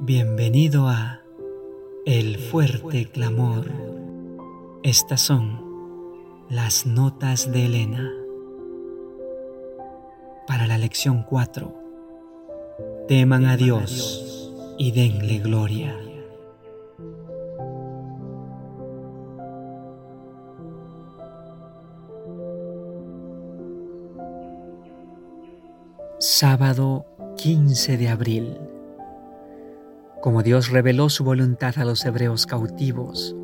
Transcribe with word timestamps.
Bienvenido 0.00 0.86
a 0.86 1.22
El 2.06 2.38
fuerte 2.38 3.06
clamor. 3.06 3.66
Estas 4.84 5.20
son 5.20 6.46
las 6.48 6.86
notas 6.86 7.50
de 7.50 7.66
Elena. 7.66 8.08
Para 10.46 10.68
la 10.68 10.78
lección 10.78 11.24
4. 11.28 11.74
Teman 13.08 13.44
a 13.46 13.56
Dios 13.56 14.52
y 14.78 14.92
denle 14.92 15.40
gloria. 15.40 15.98
Sábado 26.20 27.04
15 27.36 27.96
de 27.96 28.08
abril. 28.08 28.67
Como 30.28 30.42
Dios 30.42 30.68
reveló 30.68 31.08
su 31.08 31.24
voluntad 31.24 31.78
a 31.78 31.86
los 31.86 32.04
hebreos 32.04 32.44
cautivos, 32.44 33.34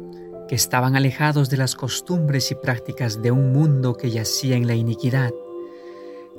que 0.46 0.54
estaban 0.54 0.96
alejados 0.96 1.48
de 1.48 1.56
las 1.56 1.76
costumbres 1.76 2.50
y 2.50 2.56
prácticas 2.56 3.22
de 3.22 3.30
un 3.30 3.54
mundo 3.54 3.96
que 3.96 4.10
yacía 4.10 4.56
en 4.56 4.66
la 4.66 4.74
iniquidad, 4.74 5.30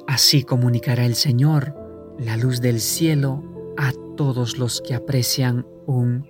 así 0.06 0.44
comunicará 0.44 1.04
el 1.04 1.16
Señor 1.16 1.74
la 2.20 2.38
luz 2.38 2.62
del 2.62 2.80
cielo 2.80 3.74
a 3.76 3.92
todos 4.16 4.60
los 4.60 4.82
que 4.82 4.94
aprecian 4.94 5.66
un 5.88 6.28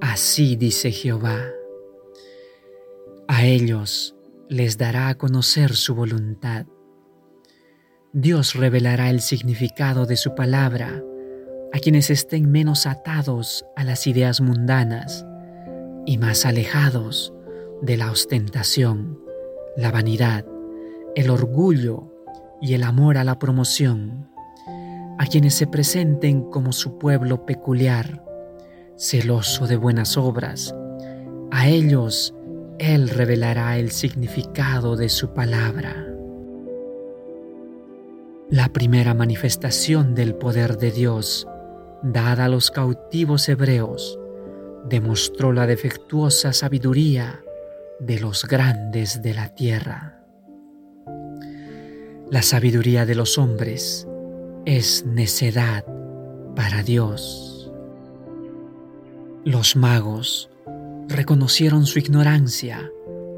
así 0.00 0.56
dice 0.56 0.90
Jehová. 0.90 1.38
A 3.28 3.44
ellos 3.44 4.16
les 4.48 4.78
dará 4.78 5.08
a 5.08 5.18
conocer 5.18 5.76
su 5.76 5.94
voluntad 5.94 6.64
Dios 8.14 8.54
revelará 8.54 9.10
el 9.10 9.20
significado 9.20 10.06
de 10.06 10.16
su 10.16 10.34
palabra 10.34 11.02
a 11.72 11.78
quienes 11.78 12.10
estén 12.10 12.50
menos 12.50 12.86
atados 12.86 13.64
a 13.76 13.84
las 13.84 14.06
ideas 14.06 14.40
mundanas 14.40 15.26
y 16.06 16.18
más 16.18 16.46
alejados 16.46 17.32
de 17.82 17.96
la 17.96 18.10
ostentación, 18.10 19.20
la 19.76 19.90
vanidad, 19.90 20.46
el 21.14 21.30
orgullo 21.30 22.12
y 22.60 22.74
el 22.74 22.82
amor 22.82 23.18
a 23.18 23.24
la 23.24 23.38
promoción, 23.38 24.28
a 25.18 25.26
quienes 25.26 25.54
se 25.54 25.66
presenten 25.66 26.42
como 26.50 26.72
su 26.72 26.98
pueblo 26.98 27.44
peculiar, 27.44 28.24
celoso 28.96 29.66
de 29.66 29.76
buenas 29.76 30.16
obras, 30.16 30.74
a 31.50 31.68
ellos 31.68 32.34
Él 32.78 33.08
revelará 33.08 33.78
el 33.78 33.90
significado 33.90 34.96
de 34.96 35.08
su 35.08 35.32
palabra. 35.34 36.06
La 38.48 38.68
primera 38.68 39.12
manifestación 39.12 40.14
del 40.14 40.34
poder 40.34 40.78
de 40.78 40.92
Dios, 40.92 41.48
dada 42.02 42.46
a 42.46 42.48
los 42.48 42.70
cautivos 42.70 43.48
hebreos, 43.48 44.18
demostró 44.88 45.52
la 45.52 45.66
defectuosa 45.66 46.52
sabiduría 46.52 47.42
de 48.00 48.20
los 48.20 48.44
grandes 48.44 49.22
de 49.22 49.34
la 49.34 49.54
tierra. 49.54 50.24
La 52.30 52.42
sabiduría 52.42 53.06
de 53.06 53.14
los 53.14 53.38
hombres 53.38 54.06
es 54.64 55.06
necedad 55.06 55.84
para 56.54 56.82
Dios. 56.82 57.70
Los 59.44 59.76
magos 59.76 60.50
reconocieron 61.08 61.86
su 61.86 62.00
ignorancia 62.00 62.90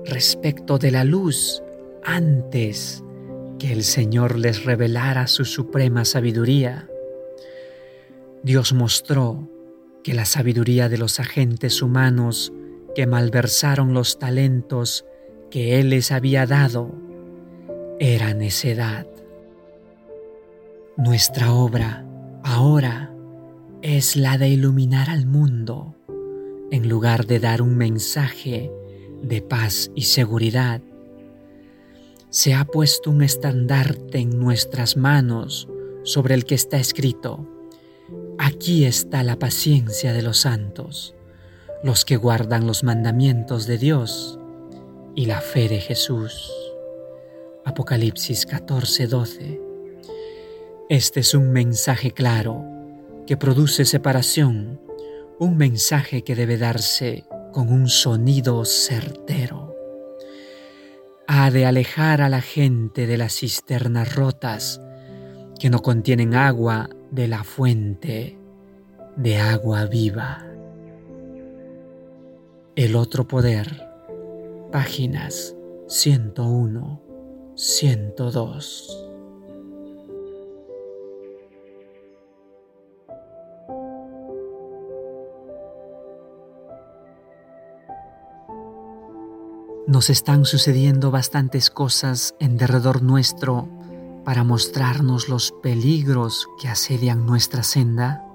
respecto 0.07 0.79
de 0.79 0.91
la 0.91 1.05
luz 1.05 1.63
antes 2.03 3.05
que 3.59 3.73
el 3.73 3.85
Señor 3.85 4.39
les 4.39 4.65
revelara 4.65 5.27
su 5.27 5.45
suprema 5.45 6.05
sabiduría. 6.05 6.89
Dios 8.43 8.73
mostró 8.73 9.49
que 10.03 10.15
la 10.15 10.25
sabiduría 10.25 10.89
de 10.89 10.99
los 10.99 11.21
agentes 11.21 11.83
humanos 11.83 12.53
que 12.95 13.07
malversaron 13.07 13.95
los 13.95 14.19
talentos 14.19 15.05
que 15.51 15.81
Él 15.81 15.91
les 15.91 16.13
había 16.13 16.47
dado 16.47 16.95
era 17.99 18.35
necedad. 18.35 19.07
Nuestra 20.97 21.53
obra 21.53 22.05
ahora 22.43 23.15
es 23.83 24.17
la 24.17 24.39
de 24.39 24.49
iluminar 24.49 25.11
al 25.11 25.27
mundo 25.27 25.95
en 26.71 26.89
lugar 26.89 27.27
de 27.27 27.41
dar 27.41 27.63
un 27.63 27.77
mensaje 27.77 28.71
de 29.23 29.43
paz 29.43 29.91
y 29.95 30.03
seguridad 30.03 30.81
se 32.31 32.55
ha 32.55 32.65
puesto 32.67 33.11
un 33.11 33.23
estandarte 33.23 34.19
en 34.19 34.39
nuestras 34.39 34.97
manos 34.97 35.69
sobre 36.03 36.35
el 36.35 36.45
que 36.45 36.55
está 36.55 36.79
escrito, 36.79 37.49
aquí 38.39 38.85
está 38.85 39.23
la 39.23 39.39
paciencia 39.39 40.13
de 40.13 40.23
los 40.23 40.39
santos, 40.39 41.15
los 41.83 42.05
que 42.05 42.17
guardan 42.17 42.67
los 42.67 42.85
mandamientos 42.85 43.67
de 43.67 43.79
Dios 43.79 44.39
y 45.15 45.27
la 45.27 45.41
fe 45.41 45.69
de 45.69 45.81
Jesús. 45.81 46.53
Apocalipsis 47.65 48.47
14:12. 48.47 49.61
Este 50.89 51.21
es 51.21 51.35
un 51.35 51.51
mensaje 51.51 52.13
claro 52.13 52.65
que 53.27 53.37
produce 53.37 53.85
separación, 53.85 54.81
un 55.39 55.57
mensaje 55.57 56.25
que 56.25 56.35
debe 56.35 56.57
darse 56.57 57.25
con 57.53 57.71
un 57.73 57.89
sonido 57.89 58.65
certero 58.65 59.69
ha 61.31 61.51
de 61.51 61.67
alejar 61.67 62.23
a 62.23 62.31
la 62.31 62.41
gente 62.41 63.07
de 63.07 63.19
las 63.19 63.35
cisternas 63.35 64.15
rotas 64.15 64.81
que 65.61 65.69
no 65.69 65.83
contienen 65.83 66.35
agua 66.35 66.89
de 67.11 67.29
la 67.29 67.45
fuente 67.45 68.39
de 69.17 69.39
agua 69.39 69.87
viva. 69.87 70.45
El 72.77 72.97
otro 72.97 73.27
poder, 73.27 73.89
páginas 74.71 75.57
101, 75.89 77.03
102. 77.57 79.05
Nos 89.89 90.11
están 90.11 90.45
sucediendo 90.45 91.11
bastantes 91.11 91.71
cosas 91.71 92.35
en 92.39 92.59
derredor 92.59 93.03
nuestro 93.03 93.78
para 94.29 94.45
mostrarnos 94.45 95.31
los 95.31 95.53
peligros 95.63 96.51
que 96.61 96.69
asedian 96.69 97.25
nuestra 97.25 97.63
senda. 97.63 98.27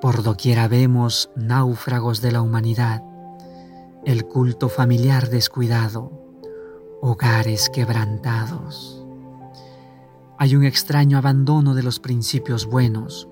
Por 0.00 0.22
doquiera 0.22 0.68
vemos 0.68 1.28
náufragos 1.34 2.20
de 2.20 2.30
la 2.30 2.40
humanidad, 2.40 3.02
el 4.04 4.24
culto 4.24 4.68
familiar 4.68 5.28
descuidado, 5.28 6.12
hogares 7.00 7.68
quebrantados. 7.68 9.04
Hay 10.38 10.54
un 10.54 10.62
extraño 10.62 11.18
abandono 11.18 11.74
de 11.74 11.82
los 11.82 11.98
principios 11.98 12.66
buenos, 12.66 13.28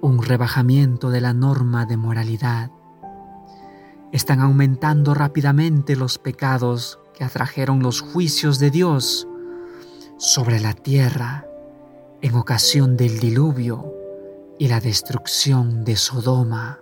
un 0.00 0.20
rebajamiento 0.20 1.10
de 1.10 1.20
la 1.20 1.32
norma 1.32 1.86
de 1.86 1.96
moralidad, 1.96 2.72
están 4.10 4.40
aumentando 4.40 5.14
rápidamente 5.14 5.94
los 5.94 6.18
pecados 6.18 6.98
que 7.14 7.22
atrajeron 7.22 7.84
los 7.84 8.00
juicios 8.00 8.58
de 8.58 8.72
Dios 8.72 9.28
sobre 10.22 10.60
la 10.60 10.72
tierra 10.72 11.48
en 12.20 12.36
ocasión 12.36 12.96
del 12.96 13.18
diluvio 13.18 13.92
y 14.56 14.68
la 14.68 14.78
destrucción 14.78 15.84
de 15.84 15.96
Sodoma 15.96 16.78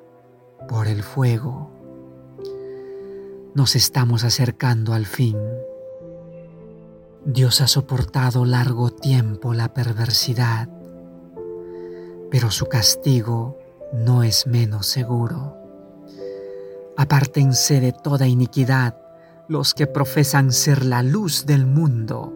por 0.69 0.87
el 0.87 1.03
fuego. 1.03 1.71
Nos 3.55 3.77
estamos 3.77 4.25
acercando 4.25 4.93
al 4.93 5.07
fin. 5.07 5.39
Dios 7.25 7.63
ha 7.63 7.67
soportado 7.67 8.45
largo 8.45 8.91
tiempo 8.91 9.55
la 9.55 9.73
perversidad, 9.73 10.69
pero 12.31 12.51
su 12.51 12.67
castigo 12.67 13.59
no 13.95 14.23
es 14.23 14.47
menos 14.47 14.85
seguro. 14.85 15.57
Apártense 16.95 17.81
de 17.81 17.93
toda 17.93 18.27
iniquidad 18.27 19.01
los 19.49 19.73
que 19.73 19.87
profesan 19.87 20.53
ser 20.53 20.85
la 20.85 21.03
luz 21.03 21.47
del 21.47 21.65
mundo. 21.65 22.35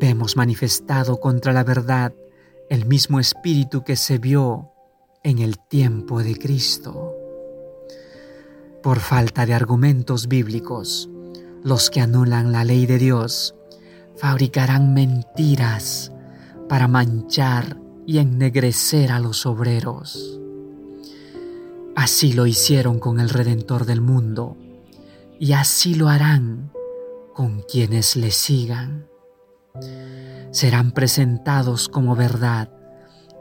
Vemos 0.00 0.36
manifestado 0.36 1.20
contra 1.20 1.52
la 1.52 1.64
verdad 1.64 2.12
el 2.68 2.86
mismo 2.86 3.20
espíritu 3.20 3.84
que 3.84 3.96
se 3.96 4.18
vio 4.18 4.72
en 5.22 5.38
el 5.38 5.58
tiempo 5.58 6.22
de 6.22 6.36
Cristo. 6.36 7.14
Por 8.82 9.00
falta 9.00 9.46
de 9.46 9.54
argumentos 9.54 10.28
bíblicos, 10.28 11.08
los 11.62 11.90
que 11.90 12.00
anulan 12.00 12.52
la 12.52 12.64
ley 12.64 12.86
de 12.86 12.98
Dios 12.98 13.54
fabricarán 14.16 14.94
mentiras 14.94 16.12
para 16.68 16.88
manchar 16.88 17.78
y 18.06 18.18
ennegrecer 18.18 19.12
a 19.12 19.18
los 19.18 19.46
obreros. 19.46 20.40
Así 21.96 22.32
lo 22.32 22.46
hicieron 22.46 22.98
con 22.98 23.20
el 23.20 23.30
Redentor 23.30 23.86
del 23.86 24.00
mundo 24.00 24.56
y 25.38 25.52
así 25.52 25.94
lo 25.94 26.08
harán 26.08 26.72
con 27.32 27.62
quienes 27.62 28.16
le 28.16 28.30
sigan. 28.30 29.13
Serán 30.52 30.92
presentados 30.92 31.88
como 31.88 32.14
verdad 32.14 32.70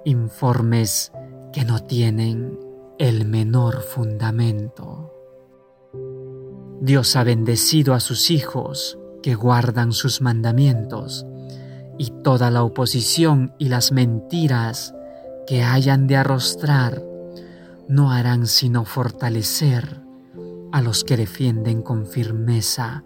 informes 0.03 1.11
que 1.51 1.63
no 1.63 1.83
tienen 1.83 2.59
el 2.97 3.25
menor 3.25 3.83
fundamento. 3.83 5.11
Dios 6.81 7.15
ha 7.15 7.23
bendecido 7.23 7.93
a 7.93 7.99
sus 7.99 8.31
hijos 8.31 8.97
que 9.21 9.35
guardan 9.35 9.91
sus 9.93 10.21
mandamientos 10.21 11.27
y 11.99 12.11
toda 12.23 12.49
la 12.49 12.63
oposición 12.63 13.53
y 13.59 13.69
las 13.69 13.91
mentiras 13.91 14.95
que 15.45 15.63
hayan 15.63 16.07
de 16.07 16.17
arrostrar 16.17 17.03
no 17.87 18.11
harán 18.11 18.47
sino 18.47 18.85
fortalecer 18.85 20.01
a 20.71 20.81
los 20.81 21.03
que 21.03 21.15
defienden 21.15 21.83
con 21.83 22.07
firmeza 22.07 23.03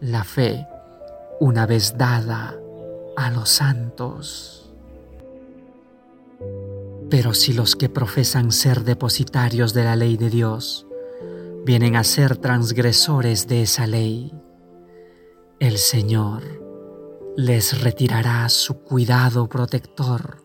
la 0.00 0.24
fe 0.24 0.66
una 1.40 1.66
vez 1.66 1.98
dada 1.98 2.56
a 3.20 3.30
los 3.30 3.50
santos. 3.50 4.72
Pero 7.10 7.34
si 7.34 7.52
los 7.52 7.76
que 7.76 7.88
profesan 7.88 8.50
ser 8.50 8.84
depositarios 8.84 9.74
de 9.74 9.84
la 9.84 9.94
ley 9.94 10.16
de 10.16 10.30
Dios 10.30 10.86
vienen 11.64 11.96
a 11.96 12.04
ser 12.04 12.38
transgresores 12.38 13.46
de 13.46 13.62
esa 13.62 13.86
ley, 13.86 14.32
el 15.58 15.76
Señor 15.76 16.42
les 17.36 17.82
retirará 17.82 18.48
su 18.48 18.80
cuidado 18.80 19.48
protector 19.48 20.42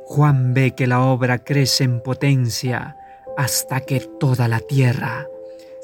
Juan 0.04 0.54
ve 0.54 0.76
que 0.76 0.86
la 0.86 1.02
obra 1.02 1.42
crece 1.42 1.82
en 1.82 2.00
potencia 2.00 2.96
hasta 3.36 3.80
que 3.80 3.98
toda 3.98 4.46
la 4.46 4.60
tierra 4.60 5.26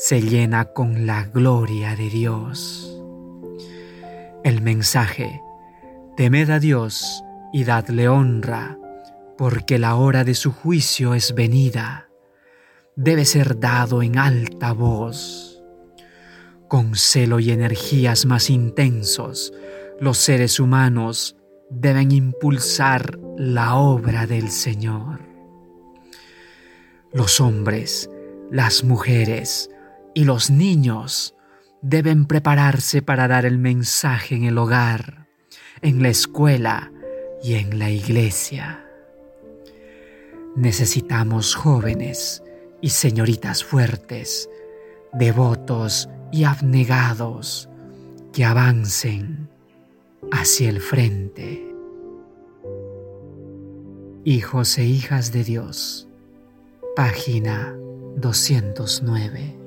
se 0.05 0.21
llena 0.21 0.65
con 0.65 1.07
la 1.07 1.27
gloria 1.27 1.95
de 1.95 2.11
Dios. 2.11 3.01
El 4.43 4.61
mensaje, 4.61 5.41
temed 6.17 6.51
a 6.51 6.59
Dios 6.59 7.23
y 7.53 7.63
dadle 7.63 8.09
honra, 8.09 8.77
porque 9.39 9.79
la 9.79 9.95
hora 9.95 10.25
de 10.25 10.35
su 10.35 10.51
juicio 10.51 11.15
es 11.15 11.37
venida, 11.37 12.09
debe 12.97 13.25
ser 13.25 13.61
dado 13.61 14.03
en 14.03 14.19
alta 14.19 14.73
voz. 14.73 15.63
Con 16.67 16.97
celo 16.97 17.39
y 17.39 17.53
energías 17.53 18.27
más 18.27 18.51
intensos, 18.51 19.53
los 20.01 20.19
seres 20.19 20.59
humanos 20.59 21.37
deben 21.71 22.11
impulsar 22.11 23.21
la 23.37 23.77
obra 23.77 24.27
del 24.27 24.51
Señor. 24.51 25.21
Los 27.13 27.41
hombres, 27.41 28.11
las 28.51 28.83
mujeres 28.83 29.69
y 30.15 30.25
los 30.25 30.51
niños 30.51 31.35
deben 31.81 32.27
prepararse 32.27 33.03
para 33.03 33.29
dar 33.29 33.45
el 33.45 33.59
mensaje 33.59 34.37
en 34.37 34.45
el 34.45 34.59
hogar, 34.59 35.27
en 35.81 36.03
la 36.03 36.09
escuela 36.09 36.93
y 37.43 37.55
en 37.55 37.79
la 37.79 37.91
iglesia. 37.91 38.87
Necesitamos 40.55 41.55
jóvenes 41.55 42.43
y 42.81 42.91
señoritas 42.91 43.65
fuertes, 43.65 44.49
devotos 45.13 46.09
y 46.31 46.45
abnegados 46.45 47.69
que 48.33 48.45
avancen 48.45 49.49
hacia 50.31 50.69
el 50.69 50.81
frente. 50.81 51.69
Hijos 54.25 54.79
e 54.79 54.85
hijas 54.85 55.33
de 55.33 55.43
Dios, 55.43 56.09
página 56.95 57.75
209. 58.17 59.62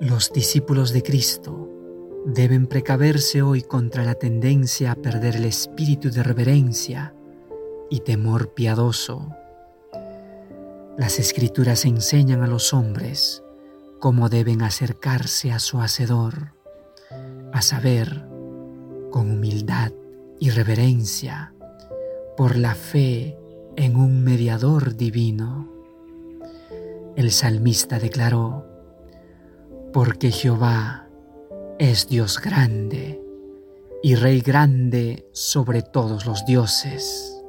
Los 0.00 0.32
discípulos 0.32 0.94
de 0.94 1.02
Cristo 1.02 1.68
deben 2.24 2.66
precaverse 2.68 3.42
hoy 3.42 3.60
contra 3.60 4.02
la 4.02 4.14
tendencia 4.14 4.92
a 4.92 4.94
perder 4.94 5.36
el 5.36 5.44
espíritu 5.44 6.10
de 6.10 6.22
reverencia 6.22 7.14
y 7.90 8.00
temor 8.00 8.54
piadoso. 8.54 9.28
Las 10.96 11.18
escrituras 11.18 11.84
enseñan 11.84 12.42
a 12.42 12.46
los 12.46 12.72
hombres 12.72 13.42
cómo 13.98 14.30
deben 14.30 14.62
acercarse 14.62 15.52
a 15.52 15.58
su 15.58 15.82
Hacedor, 15.82 16.54
a 17.52 17.60
saber, 17.60 18.24
con 19.10 19.30
humildad 19.30 19.92
y 20.38 20.48
reverencia, 20.48 21.52
por 22.38 22.56
la 22.56 22.74
fe 22.74 23.36
en 23.76 23.96
un 23.96 24.24
mediador 24.24 24.96
divino. 24.96 25.70
El 27.16 27.30
salmista 27.32 27.98
declaró, 27.98 28.69
porque 29.92 30.30
Jehová 30.30 31.08
es 31.78 32.08
Dios 32.08 32.40
grande 32.40 33.20
y 34.02 34.14
Rey 34.14 34.40
grande 34.40 35.28
sobre 35.32 35.82
todos 35.82 36.26
los 36.26 36.44
dioses. 36.46 37.42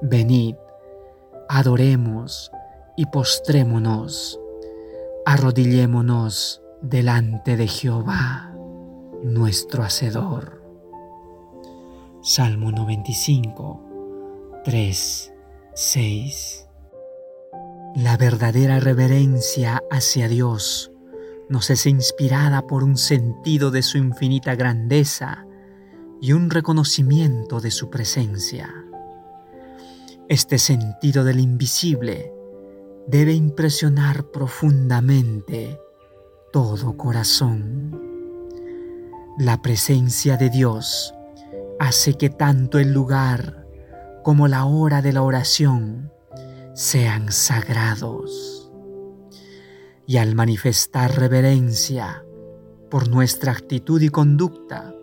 Venid, 0.00 0.56
adoremos 1.48 2.50
y 2.96 3.06
postrémonos, 3.06 4.40
arrodillémonos 5.26 6.62
delante 6.80 7.56
de 7.56 7.68
Jehová, 7.68 8.54
nuestro 9.22 9.82
Hacedor. 9.82 10.62
Salmo 12.22 12.72
95, 12.72 14.60
3, 14.64 15.34
6. 15.74 16.68
La 17.96 18.16
verdadera 18.16 18.80
reverencia 18.80 19.82
hacia 19.90 20.28
Dios 20.28 20.91
nos 21.52 21.68
es 21.68 21.84
inspirada 21.84 22.66
por 22.66 22.82
un 22.82 22.96
sentido 22.96 23.70
de 23.70 23.82
su 23.82 23.98
infinita 23.98 24.54
grandeza 24.54 25.46
y 26.18 26.32
un 26.32 26.48
reconocimiento 26.48 27.60
de 27.60 27.70
su 27.70 27.90
presencia. 27.90 28.74
Este 30.30 30.56
sentido 30.58 31.24
del 31.24 31.40
invisible 31.40 32.32
debe 33.06 33.34
impresionar 33.34 34.30
profundamente 34.30 35.78
todo 36.54 36.96
corazón. 36.96 38.00
La 39.38 39.60
presencia 39.60 40.38
de 40.38 40.48
Dios 40.48 41.12
hace 41.78 42.14
que 42.14 42.30
tanto 42.30 42.78
el 42.78 42.94
lugar 42.94 43.66
como 44.24 44.48
la 44.48 44.64
hora 44.64 45.02
de 45.02 45.12
la 45.12 45.20
oración 45.20 46.10
sean 46.72 47.30
sagrados. 47.30 48.61
Y 50.06 50.16
al 50.16 50.34
manifestar 50.34 51.16
reverencia 51.18 52.24
por 52.90 53.08
nuestra 53.08 53.52
actitud 53.52 54.00
y 54.02 54.08
conducta, 54.08 54.94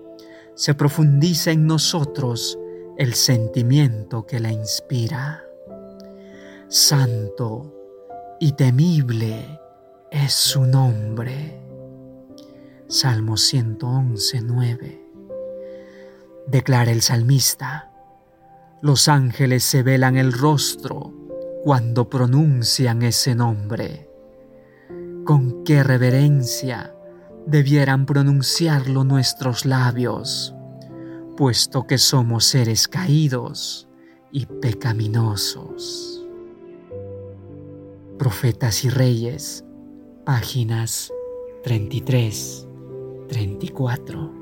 se 0.56 0.74
profundiza 0.76 1.52
en 1.52 1.66
nosotros 1.66 2.60
el 2.98 3.14
sentimiento 3.14 4.26
que 4.26 4.40
la 4.40 4.52
inspira. 4.52 5.44
Santo 6.68 7.74
y 8.40 8.52
temible 8.54 9.60
es 10.12 10.34
su 10.34 10.66
nombre. 10.66 11.62
Salmo 12.88 13.38
111, 13.38 14.42
9. 14.42 15.06
Declara 16.48 16.92
el 16.92 17.02
salmista, 17.02 17.92
los 18.82 19.08
ángeles 19.08 19.64
se 19.64 19.84
velan 19.84 20.18
el 20.18 20.34
rostro 20.34 21.14
cuando 21.64 22.10
pronuncian 22.10 23.04
ese 23.04 23.36
nombre. 23.36 24.09
Qué 25.70 25.84
reverencia 25.84 26.96
debieran 27.46 28.08
pronunciarlo 28.08 29.04
nuestros 29.04 29.68
labios, 29.68 30.56
puesto 31.38 31.86
que 31.86 32.00
somos 32.00 32.46
seres 32.46 32.88
caídos 32.88 33.88
y 34.32 34.48
pecaminosos. 34.48 36.26
Profetas 38.18 38.84
y 38.84 38.90
Reyes, 38.90 39.64
páginas 40.26 41.14
33, 41.64 42.68
34. 43.28 44.39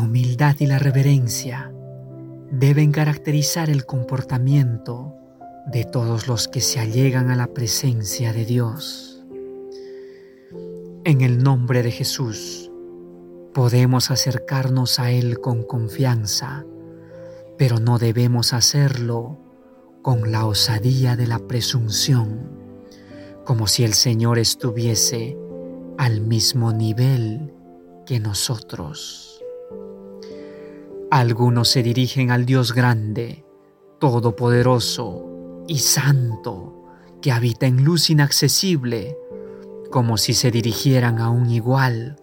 Humildad 0.00 0.56
y 0.58 0.66
la 0.66 0.78
reverencia 0.78 1.72
deben 2.50 2.90
caracterizar 2.90 3.70
el 3.70 3.86
comportamiento 3.86 5.14
de 5.66 5.84
todos 5.84 6.26
los 6.26 6.48
que 6.48 6.60
se 6.60 6.80
allegan 6.80 7.30
a 7.30 7.36
la 7.36 7.46
presencia 7.46 8.32
de 8.32 8.44
Dios. 8.44 9.24
En 11.04 11.20
el 11.20 11.42
nombre 11.42 11.82
de 11.82 11.92
Jesús 11.92 12.70
podemos 13.54 14.10
acercarnos 14.10 14.98
a 14.98 15.10
Él 15.12 15.40
con 15.40 15.62
confianza, 15.62 16.64
pero 17.56 17.78
no 17.78 17.98
debemos 17.98 18.52
hacerlo 18.52 19.38
con 20.02 20.32
la 20.32 20.46
osadía 20.46 21.16
de 21.16 21.26
la 21.26 21.38
presunción, 21.38 22.50
como 23.44 23.66
si 23.66 23.84
el 23.84 23.94
Señor 23.94 24.38
estuviese 24.38 25.36
al 25.98 26.20
mismo 26.20 26.72
nivel 26.72 27.52
que 28.06 28.18
nosotros. 28.18 29.29
Algunos 31.10 31.68
se 31.68 31.82
dirigen 31.82 32.30
al 32.30 32.46
Dios 32.46 32.72
grande, 32.72 33.44
todopoderoso 33.98 35.64
y 35.66 35.78
santo, 35.78 36.84
que 37.20 37.32
habita 37.32 37.66
en 37.66 37.84
luz 37.84 38.10
inaccesible, 38.10 39.16
como 39.90 40.16
si 40.16 40.34
se 40.34 40.52
dirigieran 40.52 41.18
a 41.18 41.30
un 41.30 41.50
igual 41.50 42.16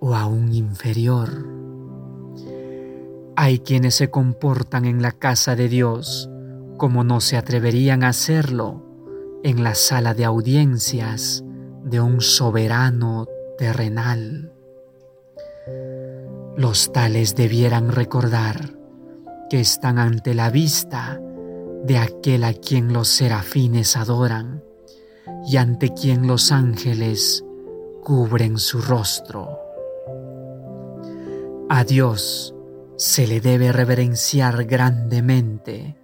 o 0.00 0.16
a 0.16 0.26
un 0.26 0.52
inferior. 0.52 1.46
Hay 3.36 3.60
quienes 3.60 3.94
se 3.94 4.10
comportan 4.10 4.86
en 4.86 5.02
la 5.02 5.12
casa 5.12 5.54
de 5.54 5.68
Dios 5.68 6.28
como 6.76 7.04
no 7.04 7.20
se 7.20 7.36
atreverían 7.36 8.02
a 8.02 8.08
hacerlo 8.08 8.82
en 9.44 9.62
la 9.62 9.74
sala 9.74 10.14
de 10.14 10.24
audiencias 10.24 11.44
de 11.84 12.00
un 12.00 12.20
soberano 12.20 13.26
terrenal. 13.56 14.55
Los 16.56 16.90
tales 16.90 17.34
debieran 17.34 17.92
recordar 17.92 18.78
que 19.50 19.60
están 19.60 19.98
ante 19.98 20.32
la 20.32 20.48
vista 20.48 21.20
de 21.84 21.98
aquel 21.98 22.44
a 22.44 22.54
quien 22.54 22.94
los 22.94 23.08
serafines 23.08 23.94
adoran 23.94 24.64
y 25.46 25.58
ante 25.58 25.92
quien 25.92 26.26
los 26.26 26.52
ángeles 26.52 27.44
cubren 28.02 28.56
su 28.56 28.80
rostro. 28.80 29.58
A 31.68 31.84
Dios 31.84 32.54
se 32.96 33.26
le 33.26 33.42
debe 33.42 33.70
reverenciar 33.70 34.64
grandemente. 34.64 35.98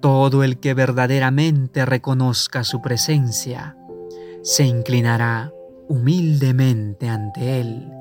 Todo 0.00 0.44
el 0.44 0.60
que 0.60 0.72
verdaderamente 0.74 1.84
reconozca 1.84 2.62
su 2.62 2.80
presencia 2.80 3.76
se 4.42 4.62
inclinará 4.64 5.52
humildemente 5.88 7.08
ante 7.08 7.60
Él 7.60 7.98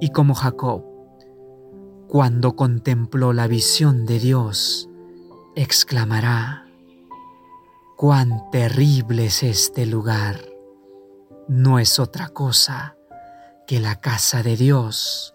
y 0.00 0.10
como 0.10 0.34
Jacob, 0.34 0.84
cuando 2.08 2.56
contempló 2.56 3.32
la 3.32 3.46
visión 3.46 4.06
de 4.06 4.18
Dios, 4.18 4.88
exclamará, 5.54 6.66
cuán 7.96 8.50
terrible 8.50 9.26
es 9.26 9.42
este 9.42 9.84
lugar. 9.86 10.40
No 11.48 11.78
es 11.78 11.98
otra 11.98 12.28
cosa 12.28 12.96
que 13.66 13.78
la 13.78 14.00
casa 14.00 14.42
de 14.42 14.56
Dios 14.56 15.34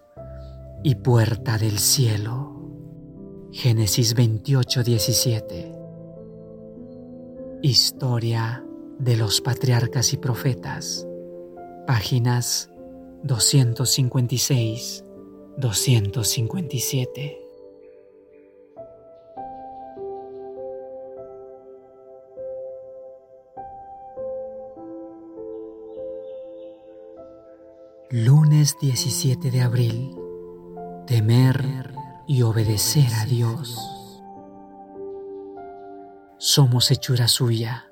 y 0.82 0.96
puerta 0.96 1.58
del 1.58 1.78
cielo. 1.78 2.52
Génesis 3.52 4.14
28, 4.14 4.82
17. 4.82 5.72
Historia 7.62 8.64
de 8.98 9.16
los 9.16 9.40
patriarcas 9.40 10.12
y 10.12 10.16
profetas. 10.16 11.06
Páginas 11.86 12.70
256, 13.26 15.04
257. 15.56 17.42
Lunes 28.10 28.76
17 28.80 29.50
de 29.50 29.60
abril. 29.60 30.14
Temer 31.08 31.92
y 32.28 32.42
obedecer 32.42 33.12
a 33.20 33.24
Dios. 33.24 33.76
Somos 36.38 36.92
hechura 36.92 37.26
suya, 37.26 37.90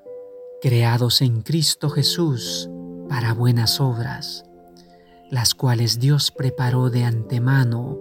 creados 0.61 1.21
en 1.21 1.41
Cristo 1.41 1.89
Jesús 1.89 2.69
para 3.09 3.33
buenas 3.33 3.81
obras 3.81 4.45
las 5.31 5.55
cuales 5.55 5.99
Dios 5.99 6.31
preparó 6.31 6.89
de 6.89 7.03
antemano 7.03 7.99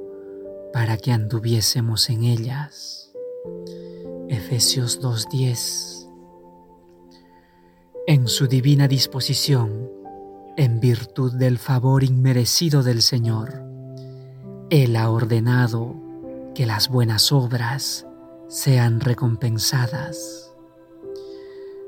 para 0.72 0.96
que 0.96 1.12
anduviésemos 1.12 2.10
en 2.10 2.24
ellas. 2.24 3.12
Efesios 4.28 5.00
2.10 5.00 6.10
En 8.06 8.28
su 8.28 8.46
divina 8.46 8.88
disposición, 8.88 9.90
en 10.56 10.80
virtud 10.80 11.32
del 11.32 11.58
favor 11.58 12.04
inmerecido 12.04 12.82
del 12.82 13.02
Señor, 13.02 13.64
Él 14.70 14.96
ha 14.96 15.10
ordenado 15.10 15.94
que 16.54 16.66
las 16.66 16.88
buenas 16.88 17.32
obras 17.32 18.06
sean 18.48 19.00
recompensadas. 19.00 20.52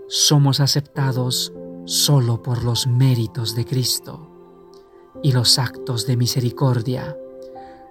Somos 0.09 0.61
aceptados 0.61 1.53
solo 1.85 2.43
por 2.43 2.65
los 2.65 2.87
méritos 2.87 3.55
de 3.55 3.65
Cristo 3.65 4.26
y 5.23 5.33
los 5.33 5.59
actos 5.59 6.07
de 6.07 6.17
misericordia, 6.17 7.17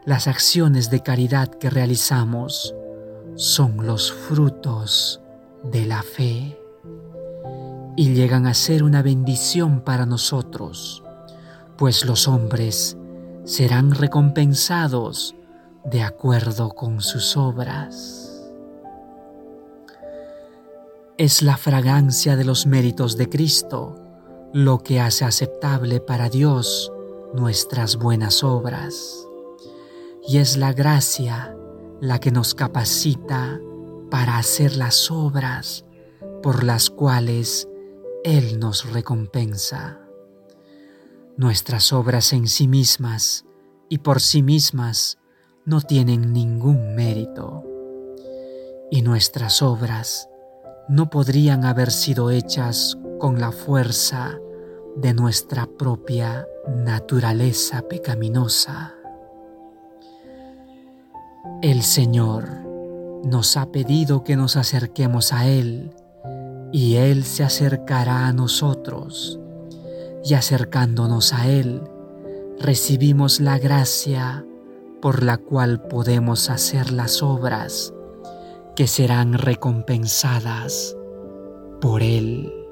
las 0.06 0.28
acciones 0.28 0.90
de 0.90 1.02
caridad 1.02 1.50
que 1.50 1.70
realizamos, 1.70 2.76
son 3.36 3.86
los 3.86 4.12
frutos 4.12 5.20
de 5.64 5.86
la 5.86 6.04
fe 6.04 6.58
y 7.98 8.14
llegan 8.14 8.46
a 8.46 8.54
ser 8.54 8.84
una 8.84 9.02
bendición 9.02 9.82
para 9.82 10.06
nosotros, 10.06 11.04
pues 11.78 12.06
los 12.06 12.28
hombres 12.28 12.98
serán 13.44 13.92
recompensados 13.92 15.36
de 15.86 16.02
acuerdo 16.04 16.70
con 16.70 17.02
sus 17.02 17.38
obras. 17.38 18.44
Es 21.18 21.42
la 21.42 21.58
fragancia 21.58 22.36
de 22.36 22.44
los 22.44 22.66
méritos 22.66 23.16
de 23.18 23.30
Cristo 23.30 23.96
lo 24.52 24.80
que 24.80 25.00
hace 25.00 25.26
aceptable 25.26 26.00
para 26.00 26.30
Dios 26.30 26.92
nuestras 27.34 27.98
buenas 27.98 28.44
obras. 28.44 29.28
Y 30.28 30.38
es 30.38 30.58
la 30.58 30.74
gracia 30.74 31.56
la 32.02 32.20
que 32.20 32.32
nos 32.32 32.56
capacita 32.56 33.60
para 34.10 34.38
hacer 34.38 34.76
las 34.76 35.10
obras 35.12 35.86
por 36.42 36.64
las 36.64 36.90
cuales 36.90 37.68
Él 38.24 38.60
nos 38.60 38.92
recompensa. 38.92 40.00
Nuestras 41.38 41.92
obras 41.92 42.34
en 42.34 42.48
sí 42.48 42.68
mismas 42.68 43.46
y 43.90 43.98
por 44.00 44.22
sí 44.22 44.42
mismas 44.42 45.18
no 45.66 45.82
tienen 45.82 46.32
ningún 46.32 46.96
mérito. 46.96 47.64
Y 48.92 49.02
nuestras 49.02 49.62
obras 49.62 50.30
no 50.88 51.10
podrían 51.10 51.66
haber 51.66 51.92
sido 51.92 52.30
hechas 52.30 52.98
con 53.20 53.40
la 53.40 53.52
fuerza 53.52 54.40
de 54.96 55.14
nuestra 55.14 55.66
propia 55.66 56.48
naturaleza 56.68 57.82
pecaminosa. 57.88 58.94
El 61.62 61.84
Señor 61.84 62.50
nos 63.24 63.58
ha 63.58 63.72
pedido 63.72 64.24
que 64.24 64.36
nos 64.36 64.56
acerquemos 64.56 65.34
a 65.34 65.48
Él 65.48 65.92
y 66.72 66.96
Él 66.96 67.24
se 67.24 67.44
acercará 67.44 68.28
a 68.28 68.34
nosotros 68.34 69.40
y 70.24 70.34
acercándonos 70.34 71.34
a 71.34 71.48
Él 71.48 71.82
recibimos 72.60 73.40
la 73.40 73.60
gracia 73.60 74.46
por 75.02 75.24
la 75.24 75.38
cual 75.38 75.82
podemos 75.82 76.50
hacer 76.50 76.92
las 76.92 77.22
obras 77.22 77.94
que 78.76 78.88
serán 78.88 79.34
recompensadas 79.34 80.96
por 81.80 82.02
Él. 82.02 82.65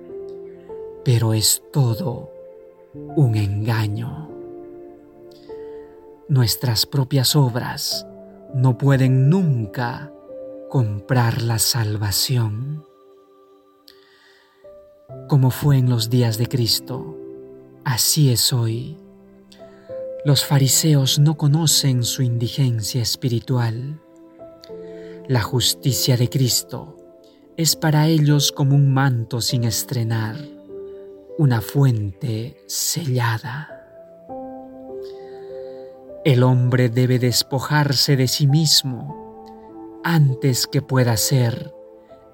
pero 1.05 1.35
es 1.35 1.63
todo 1.73 2.31
un 2.93 3.37
engaño. 3.37 4.31
Nuestras 6.29 6.87
propias 6.87 7.35
obras 7.35 8.07
no 8.55 8.79
pueden 8.79 9.29
nunca 9.29 10.13
comprar 10.69 11.43
la 11.43 11.59
salvación 11.59 12.85
como 15.29 15.51
fue 15.51 15.79
en 15.79 15.89
los 15.89 16.11
días 16.11 16.39
de 16.39 16.47
Cristo, 16.47 17.17
así 17.85 18.33
es 18.33 18.53
hoy. 18.53 18.97
Los 20.25 20.45
fariseos 20.45 21.19
no 21.19 21.37
conocen 21.37 22.03
su 22.03 22.23
indigencia 22.23 23.01
espiritual. 23.01 24.01
La 25.31 25.43
justicia 25.43 26.17
de 26.17 26.29
Cristo 26.29 26.97
es 27.57 27.77
para 27.77 28.09
ellos 28.09 28.51
como 28.51 28.75
un 28.75 28.93
manto 28.93 29.41
sin 29.41 29.63
estrenar, 29.63 30.35
una 31.39 31.61
fuente 31.61 32.57
sellada. 32.67 33.69
El 36.25 36.43
hombre 36.43 36.89
debe 36.89 37.21
despojarse 37.21 38.17
de 38.17 38.27
sí 38.27 38.49
mismo 38.49 40.01
antes 40.03 40.67
que 40.67 40.83
pueda 40.83 41.17
ser, 41.17 41.73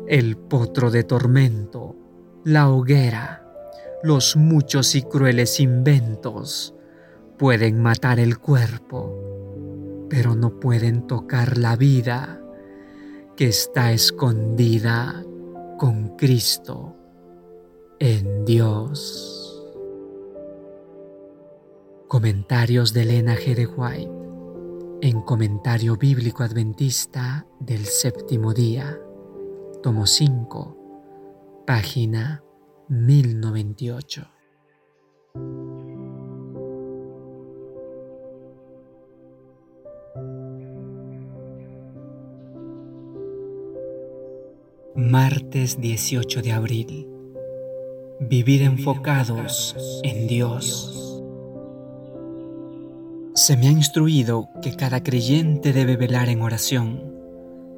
El 0.08 0.36
potro 0.36 0.90
de 0.90 1.04
tormento, 1.04 1.96
la 2.44 2.70
hoguera, 2.70 3.44
los 4.02 4.36
muchos 4.36 4.94
y 4.94 5.02
crueles 5.02 5.60
inventos 5.60 6.74
pueden 7.38 7.80
matar 7.80 8.18
el 8.18 8.38
cuerpo, 8.38 10.06
pero 10.08 10.34
no 10.34 10.58
pueden 10.58 11.06
tocar 11.06 11.58
la 11.58 11.76
vida 11.76 12.40
que 13.36 13.48
está 13.48 13.92
escondida 13.92 15.24
con 15.78 16.16
Cristo 16.16 16.96
en 17.98 18.44
Dios. 18.44 19.62
Comentarios 22.08 22.92
de 22.92 23.02
Elena 23.02 23.34
G. 23.34 23.68
White 23.76 24.10
en 25.02 25.20
Comentario 25.20 25.96
Bíblico 25.96 26.42
Adventista 26.42 27.46
del 27.60 27.84
Séptimo 27.84 28.54
Día, 28.54 28.98
tomo 29.82 30.06
5, 30.06 31.64
página 31.66 32.42
1098. 32.88 34.35
Martes 45.10 45.80
18 45.80 46.42
de 46.42 46.50
abril. 46.50 47.08
Vivir 48.18 48.62
enfocados 48.62 49.76
en 50.02 50.26
Dios. 50.26 51.22
Se 53.36 53.56
me 53.56 53.68
ha 53.68 53.70
instruido 53.70 54.48
que 54.62 54.74
cada 54.74 55.04
creyente 55.04 55.72
debe 55.72 55.96
velar 55.96 56.28
en 56.28 56.42
oración 56.42 57.14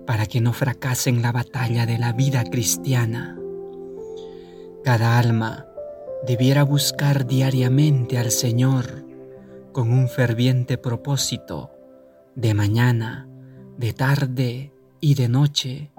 para 0.06 0.24
que 0.24 0.40
no 0.40 0.54
fracase 0.54 1.10
en 1.10 1.20
la 1.20 1.30
batalla 1.30 1.84
de 1.84 1.98
la 1.98 2.14
vida 2.14 2.44
cristiana. 2.44 3.38
Cada 4.82 5.18
alma 5.18 5.66
debiera 6.26 6.62
buscar 6.62 7.26
diariamente 7.26 8.16
al 8.16 8.30
Señor 8.30 9.04
con 9.72 9.92
un 9.92 10.08
ferviente 10.08 10.78
propósito 10.78 11.72
de 12.34 12.54
mañana, 12.54 13.28
de 13.76 13.92
tarde 13.92 14.72
y 15.02 15.14
de 15.14 15.28
noche, 15.28 15.90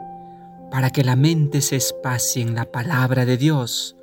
para 0.72 0.92
que 0.92 1.04
la 1.04 1.16
mente 1.16 1.62
se 1.62 1.76
espacie 1.76 2.42
en 2.42 2.56
la 2.56 2.72
palabra 2.72 3.26
de 3.26 3.38
Dios 3.38 3.96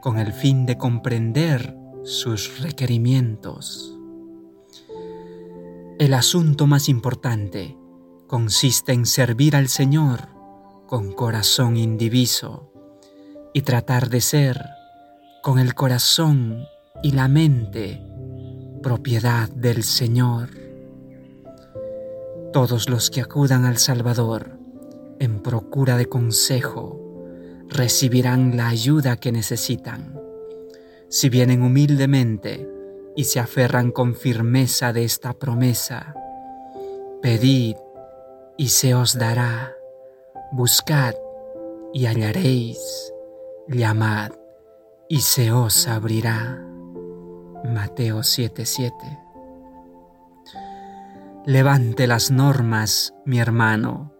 con 0.00 0.18
el 0.18 0.32
fin 0.32 0.66
de 0.66 0.78
comprender 0.78 1.76
sus 2.04 2.60
requerimientos. 2.60 3.96
El 5.98 6.14
asunto 6.14 6.66
más 6.66 6.88
importante 6.88 7.76
consiste 8.26 8.92
en 8.92 9.06
servir 9.06 9.56
al 9.56 9.68
Señor 9.68 10.28
con 10.86 11.12
corazón 11.12 11.76
indiviso 11.76 12.72
y 13.52 13.62
tratar 13.62 14.08
de 14.08 14.20
ser 14.20 14.64
con 15.42 15.58
el 15.58 15.74
corazón 15.74 16.66
y 17.02 17.12
la 17.12 17.28
mente 17.28 18.00
propiedad 18.82 19.48
del 19.48 19.82
Señor. 19.82 20.50
Todos 22.52 22.88
los 22.88 23.10
que 23.10 23.20
acudan 23.20 23.64
al 23.64 23.78
Salvador 23.78 24.65
en 25.20 25.40
procura 25.40 25.96
de 25.96 26.06
consejo 26.06 27.00
recibirán 27.68 28.56
la 28.56 28.68
ayuda 28.68 29.16
que 29.16 29.32
necesitan. 29.32 30.20
Si 31.08 31.28
vienen 31.28 31.62
humildemente 31.62 32.68
y 33.16 33.24
se 33.24 33.40
aferran 33.40 33.92
con 33.92 34.14
firmeza 34.14 34.92
de 34.92 35.04
esta 35.04 35.32
promesa, 35.32 36.14
pedid 37.22 37.76
y 38.56 38.68
se 38.68 38.94
os 38.94 39.18
dará, 39.18 39.72
buscad 40.52 41.14
y 41.92 42.06
hallaréis, 42.06 43.12
llamad 43.68 44.32
y 45.08 45.20
se 45.20 45.52
os 45.52 45.88
abrirá. 45.88 46.62
Mateo 47.64 48.22
7:7. 48.22 48.92
Levante 51.46 52.06
las 52.06 52.30
normas, 52.30 53.14
mi 53.24 53.38
hermano, 53.38 54.15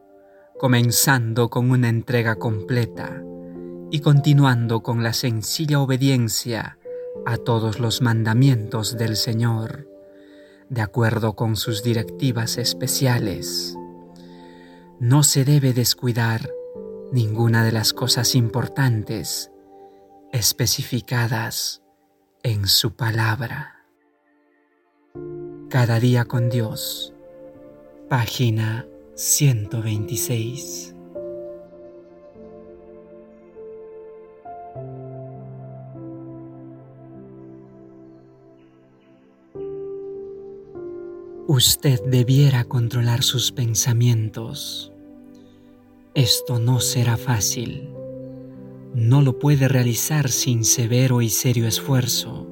comenzando 0.58 1.50
con 1.50 1.70
una 1.70 1.88
entrega 1.88 2.36
completa 2.36 3.22
y 3.90 4.00
continuando 4.00 4.82
con 4.82 5.02
la 5.02 5.12
sencilla 5.12 5.80
obediencia 5.80 6.78
a 7.26 7.36
todos 7.36 7.78
los 7.78 8.00
mandamientos 8.00 8.96
del 8.96 9.16
Señor, 9.16 9.86
de 10.70 10.80
acuerdo 10.80 11.34
con 11.34 11.56
sus 11.56 11.82
directivas 11.82 12.56
especiales. 12.56 13.76
No 14.98 15.22
se 15.22 15.44
debe 15.44 15.72
descuidar 15.72 16.50
ninguna 17.12 17.64
de 17.64 17.72
las 17.72 17.92
cosas 17.92 18.34
importantes 18.34 19.50
especificadas 20.32 21.82
en 22.42 22.66
su 22.66 22.96
palabra. 22.96 23.84
Cada 25.68 26.00
día 26.00 26.24
con 26.24 26.48
Dios. 26.48 27.12
Página 28.08 28.86
126. 29.16 30.94
Usted 41.48 42.00
debiera 42.04 42.64
controlar 42.64 43.22
sus 43.22 43.50
pensamientos. 43.50 44.92
Esto 46.14 46.58
no 46.58 46.80
será 46.80 47.16
fácil 47.16 47.96
no 48.96 49.20
lo 49.20 49.38
puede 49.38 49.68
realizar 49.68 50.30
sin 50.30 50.64
severo 50.64 51.20
y 51.20 51.28
serio 51.28 51.68
esfuerzo. 51.68 52.46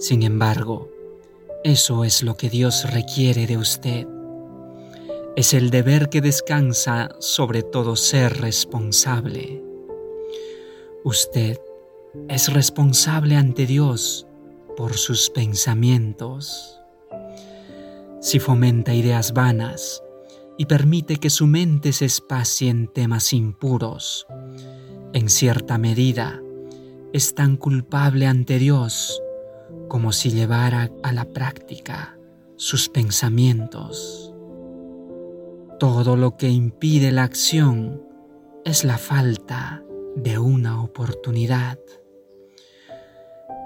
Sin 0.00 0.24
embargo, 0.24 0.90
eso 1.62 2.02
es 2.02 2.24
lo 2.24 2.36
que 2.36 2.50
Dios 2.50 2.92
requiere 2.92 3.46
de 3.46 3.56
usted. 3.56 4.08
Es 5.36 5.54
el 5.54 5.70
deber 5.70 6.08
que 6.08 6.20
descansa 6.20 7.10
sobre 7.20 7.62
todo 7.62 7.94
ser 7.94 8.40
responsable. 8.40 9.62
Usted 11.04 11.56
es 12.28 12.52
responsable 12.52 13.36
ante 13.36 13.64
Dios 13.64 14.26
por 14.76 14.94
sus 14.94 15.30
pensamientos. 15.30 16.80
Si 18.20 18.40
fomenta 18.40 18.92
ideas 18.92 19.32
vanas 19.32 20.02
y 20.58 20.66
permite 20.66 21.18
que 21.18 21.30
su 21.30 21.46
mente 21.46 21.92
se 21.92 22.06
espacie 22.06 22.68
en 22.68 22.88
temas 22.88 23.32
impuros, 23.32 24.26
en 25.12 25.28
cierta 25.28 25.78
medida, 25.78 26.42
es 27.12 27.34
tan 27.36 27.56
culpable 27.56 28.26
ante 28.26 28.58
Dios 28.58 29.22
como 29.88 30.12
si 30.12 30.30
llevara 30.30 30.90
a 31.04 31.12
la 31.12 31.24
práctica 31.24 32.18
sus 32.56 32.88
pensamientos. 32.88 34.29
Todo 35.80 36.14
lo 36.14 36.36
que 36.36 36.50
impide 36.50 37.10
la 37.10 37.22
acción 37.22 38.02
es 38.66 38.84
la 38.84 38.98
falta 38.98 39.82
de 40.14 40.38
una 40.38 40.84
oportunidad. 40.84 41.78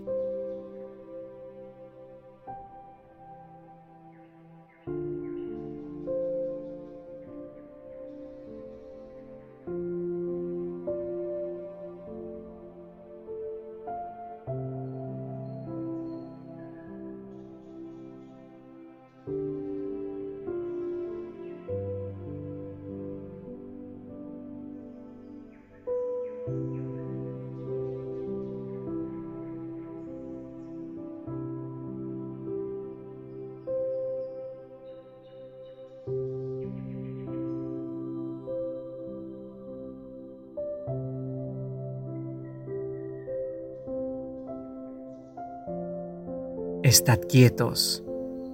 Estad 46.88 47.20
quietos 47.28 48.02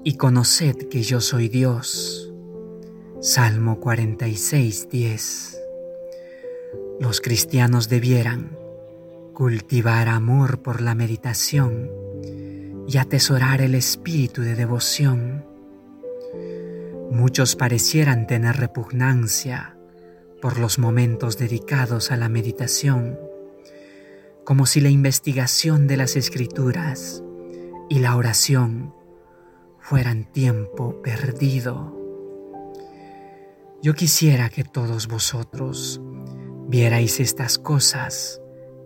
y 0.02 0.16
conoced 0.16 0.88
que 0.88 1.04
yo 1.04 1.20
soy 1.20 1.48
Dios. 1.48 2.32
Salmo 3.20 3.78
46, 3.78 4.88
10. 4.90 5.62
Los 6.98 7.20
cristianos 7.20 7.88
debieran 7.88 8.58
cultivar 9.34 10.08
amor 10.08 10.62
por 10.62 10.80
la 10.80 10.96
meditación 10.96 11.88
y 12.88 12.98
atesorar 12.98 13.60
el 13.60 13.76
espíritu 13.76 14.42
de 14.42 14.56
devoción. 14.56 15.44
Muchos 17.12 17.54
parecieran 17.54 18.26
tener 18.26 18.56
repugnancia 18.56 19.76
por 20.42 20.58
los 20.58 20.80
momentos 20.80 21.38
dedicados 21.38 22.10
a 22.10 22.16
la 22.16 22.28
meditación, 22.28 23.16
como 24.42 24.66
si 24.66 24.80
la 24.80 24.90
investigación 24.90 25.86
de 25.86 25.98
las 25.98 26.16
escrituras 26.16 27.23
y 27.88 27.98
la 27.98 28.16
oración 28.16 28.94
fueran 29.78 30.24
tiempo 30.32 31.02
perdido. 31.02 31.94
Yo 33.82 33.94
quisiera 33.94 34.48
que 34.48 34.64
todos 34.64 35.08
vosotros 35.08 36.00
vierais 36.68 37.20
estas 37.20 37.58
cosas 37.58 38.40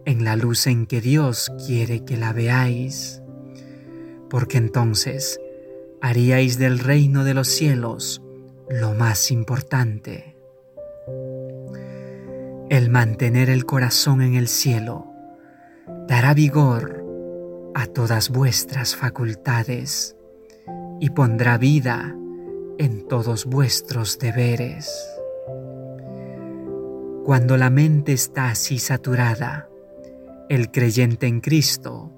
en 0.05 0.25
la 0.25 0.35
luz 0.35 0.67
en 0.67 0.87
que 0.87 1.01
Dios 1.01 1.53
quiere 1.67 2.05
que 2.05 2.17
la 2.17 2.33
veáis, 2.33 3.23
porque 4.29 4.59
entonces 4.59 5.41
haríais 6.01 6.59
del 6.59 6.79
reino 6.79 7.25
de 7.25 7.35
los 7.35 7.49
cielos 7.49 8.23
lo 8.69 8.95
más 8.95 9.31
importante. 9.31 10.37
El 12.71 12.91
mantener 12.91 13.51
el 13.51 13.65
corazón 13.65 14.21
en 14.21 14.35
el 14.35 14.49
cielo 14.49 15.07
dará 16.09 16.35
vigor 16.35 16.98
a 17.75 17.87
todas 17.87 18.31
vuestras 18.31 18.97
facultades 18.97 20.17
y 21.01 21.11
pondrá 21.11 21.59
vida 21.59 22.17
en 22.79 23.07
todos 23.07 23.45
vuestros 23.45 24.19
deberes. 24.19 24.91
Cuando 27.25 27.57
la 27.57 27.71
mente 27.71 28.13
está 28.13 28.51
así 28.51 28.79
saturada, 28.79 29.69
el 30.49 30.71
creyente 30.71 31.27
en 31.27 31.41
Cristo 31.41 32.11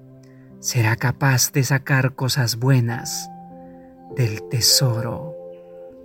será 0.59 0.95
capaz 0.95 1.51
de 1.51 1.63
sacar 1.63 2.15
cosas 2.15 2.55
buenas 2.55 3.29
del 4.15 4.47
tesoro 4.49 5.35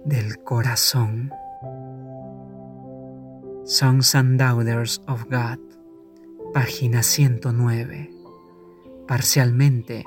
del 0.04 0.38
corazón. 0.38 1.30
Songs 3.64 4.14
and 4.14 4.38
Daughters 4.38 5.02
of 5.06 5.24
God, 5.24 5.58
página 6.54 7.02
109, 7.02 8.15
parcialmente 9.06 10.04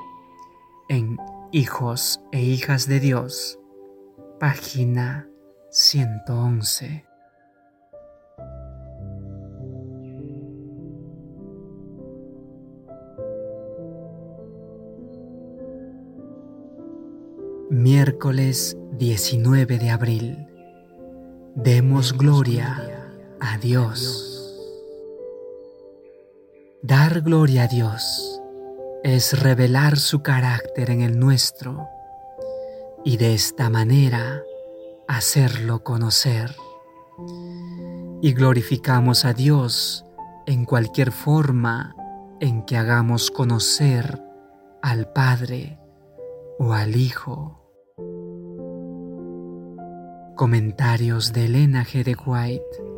en 0.89 1.17
Hijos 1.51 2.21
e 2.31 2.41
Hijas 2.41 2.87
de 2.87 2.99
Dios, 2.99 3.59
página 4.39 5.27
111. 5.71 7.05
Miércoles 17.71 18.77
19 18.97 19.77
de 19.77 19.89
abril. 19.91 20.47
Demos 21.55 22.17
gloria 22.17 23.13
a 23.39 23.57
Dios. 23.59 24.25
Dar 26.81 27.21
gloria 27.21 27.63
a 27.63 27.67
Dios 27.67 28.38
es 29.03 29.41
revelar 29.41 29.97
su 29.97 30.21
carácter 30.21 30.89
en 30.89 31.01
el 31.01 31.19
nuestro 31.19 31.87
y 33.05 33.17
de 33.17 33.33
esta 33.33 33.69
manera 33.69 34.43
hacerlo 35.07 35.83
conocer. 35.83 36.55
Y 38.21 38.33
glorificamos 38.33 39.23
a 39.25 39.33
Dios 39.33 40.05
en 40.45 40.65
cualquier 40.65 41.11
forma 41.11 41.95
en 42.41 42.65
que 42.65 42.77
hagamos 42.77 43.31
conocer 43.31 44.21
al 44.81 45.11
Padre 45.13 45.79
o 46.57 46.73
al 46.73 46.95
Hijo. 46.95 47.55
Comentarios 50.35 51.33
de 51.33 51.45
Elena 51.45 51.85
G. 51.85 52.03
de 52.03 52.15
White 52.15 52.89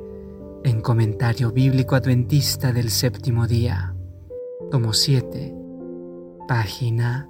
en 0.64 0.82
Comentario 0.82 1.52
Bíblico 1.52 1.96
Adventista 1.96 2.72
del 2.72 2.92
Séptimo 2.92 3.48
Día, 3.48 3.96
tomo 4.70 4.94
7, 4.94 5.61
página 6.52 7.30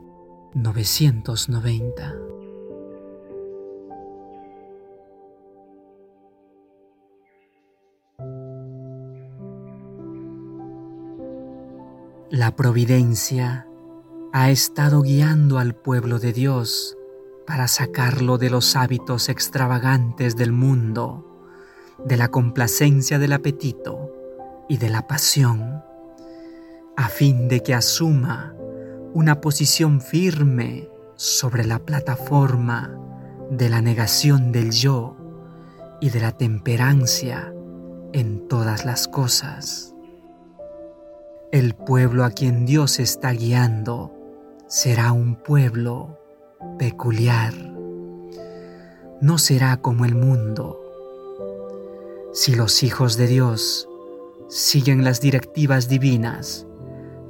990. 0.56 2.16
La 12.32 12.56
providencia 12.56 13.68
ha 14.34 14.50
estado 14.50 15.04
guiando 15.04 15.60
al 15.60 15.76
pueblo 15.76 16.18
de 16.18 16.34
Dios 16.34 16.98
para 17.46 17.68
sacarlo 17.68 18.40
de 18.40 18.50
los 18.50 18.76
hábitos 18.76 19.30
extravagantes 19.30 20.36
del 20.36 20.52
mundo, 20.52 21.46
de 22.04 22.18
la 22.18 22.30
complacencia 22.30 23.20
del 23.20 23.34
apetito 23.34 24.16
y 24.68 24.78
de 24.78 24.90
la 24.90 25.06
pasión, 25.06 25.84
a 26.98 27.08
fin 27.08 27.48
de 27.50 27.62
que 27.62 27.76
asuma 27.76 28.56
una 29.14 29.42
posición 29.42 30.00
firme 30.00 30.90
sobre 31.16 31.66
la 31.66 31.80
plataforma 31.80 32.98
de 33.50 33.68
la 33.68 33.82
negación 33.82 34.52
del 34.54 34.72
yo 34.72 35.18
y 36.00 36.10
de 36.10 36.22
la 36.22 36.32
temperancia 36.32 37.54
en 38.14 38.48
todas 38.48 38.86
las 38.86 39.08
cosas. 39.08 39.94
El 41.52 41.76
pueblo 41.76 42.24
a 42.24 42.32
quien 42.32 42.66
Dios 42.66 43.00
está 43.00 43.32
guiando 43.32 44.14
será 44.68 45.12
un 45.12 45.36
pueblo 45.36 46.18
peculiar. 46.80 47.54
No 49.20 49.38
será 49.38 49.78
como 49.78 50.06
el 50.06 50.16
mundo. 50.16 50.80
Si 52.34 52.56
los 52.56 52.82
hijos 52.84 53.18
de 53.18 53.28
Dios 53.28 53.90
siguen 54.48 55.04
las 55.04 55.20
directivas 55.20 55.90
divinas, 55.90 56.66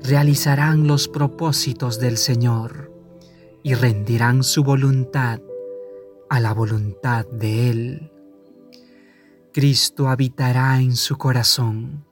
realizarán 0.04 0.88
los 0.88 1.08
propósitos 1.08 2.00
del 2.00 2.18
Señor 2.18 2.92
y 3.64 3.76
rendirán 3.76 4.44
su 4.44 4.64
voluntad 4.64 5.42
a 6.30 6.40
la 6.40 6.54
voluntad 6.54 7.26
de 7.28 7.70
Él. 7.70 8.12
Cristo 9.54 10.08
habitará 10.08 10.80
en 10.80 10.96
su 10.96 11.18
corazón. 11.18 12.06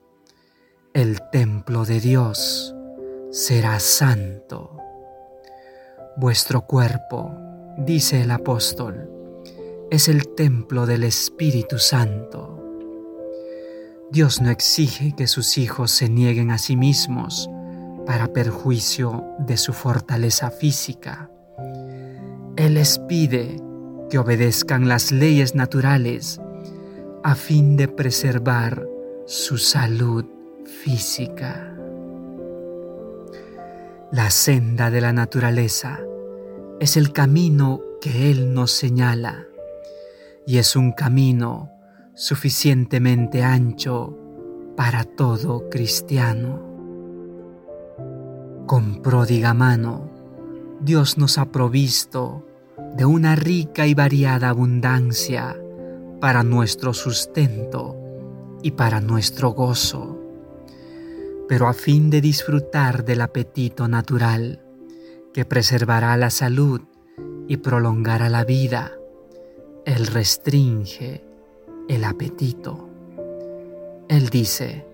El 0.92 1.20
templo 1.32 1.84
de 1.84 2.00
Dios 2.00 2.74
será 3.30 3.80
santo. 3.80 4.76
Vuestro 6.16 6.66
cuerpo, 6.66 7.32
dice 7.78 8.22
el 8.22 8.30
apóstol, 8.30 9.08
es 9.90 10.08
el 10.08 10.28
templo 10.34 10.86
del 10.86 11.04
Espíritu 11.04 11.78
Santo. 11.78 12.62
Dios 14.12 14.40
no 14.40 14.50
exige 14.50 15.14
que 15.16 15.26
sus 15.26 15.56
hijos 15.56 15.90
se 15.90 16.08
nieguen 16.08 16.50
a 16.50 16.58
sí 16.58 16.76
mismos 16.76 17.48
para 18.06 18.32
perjuicio 18.32 19.24
de 19.38 19.56
su 19.56 19.72
fortaleza 19.72 20.50
física. 20.50 21.30
Él 22.56 22.74
les 22.74 22.98
pide 22.98 23.56
que 24.10 24.18
obedezcan 24.18 24.88
las 24.88 25.12
leyes 25.12 25.54
naturales 25.54 26.40
a 27.22 27.34
fin 27.34 27.76
de 27.76 27.88
preservar 27.88 28.86
su 29.26 29.58
salud 29.58 30.24
física. 30.64 31.74
La 34.12 34.30
senda 34.30 34.90
de 34.90 35.00
la 35.00 35.12
naturaleza 35.12 36.00
es 36.80 36.96
el 36.96 37.12
camino 37.12 37.80
que 38.00 38.30
Él 38.30 38.52
nos 38.54 38.72
señala 38.72 39.46
y 40.46 40.58
es 40.58 40.74
un 40.74 40.92
camino 40.92 41.70
suficientemente 42.14 43.44
ancho 43.44 44.16
para 44.76 45.04
todo 45.04 45.68
cristiano. 45.68 46.69
Con 48.70 49.02
pródiga 49.02 49.52
mano, 49.52 50.08
Dios 50.80 51.18
nos 51.18 51.38
ha 51.38 51.46
provisto 51.50 52.46
de 52.94 53.04
una 53.04 53.34
rica 53.34 53.88
y 53.88 53.94
variada 53.94 54.48
abundancia 54.48 55.60
para 56.20 56.44
nuestro 56.44 56.94
sustento 56.94 57.96
y 58.62 58.70
para 58.70 59.00
nuestro 59.00 59.50
gozo 59.50 60.20
pero 61.50 61.66
a 61.66 61.72
fin 61.72 62.10
de 62.10 62.20
disfrutar 62.20 63.04
del 63.04 63.22
apetito 63.22 63.88
natural 63.88 64.62
que 65.34 65.44
preservará 65.44 66.16
la 66.16 66.30
salud 66.30 66.82
y 67.48 67.56
prolongará 67.56 68.28
la 68.28 68.44
vida, 68.44 68.92
Él 69.84 70.06
restringe 70.06 71.24
el 71.88 72.04
apetito. 72.04 72.88
Él 74.08 74.28
dice, 74.28 74.86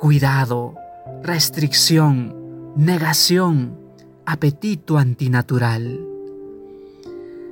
cuidado, 0.00 0.74
restricción, 1.22 2.37
negación, 2.78 3.76
apetito 4.24 4.98
antinatural. 4.98 5.98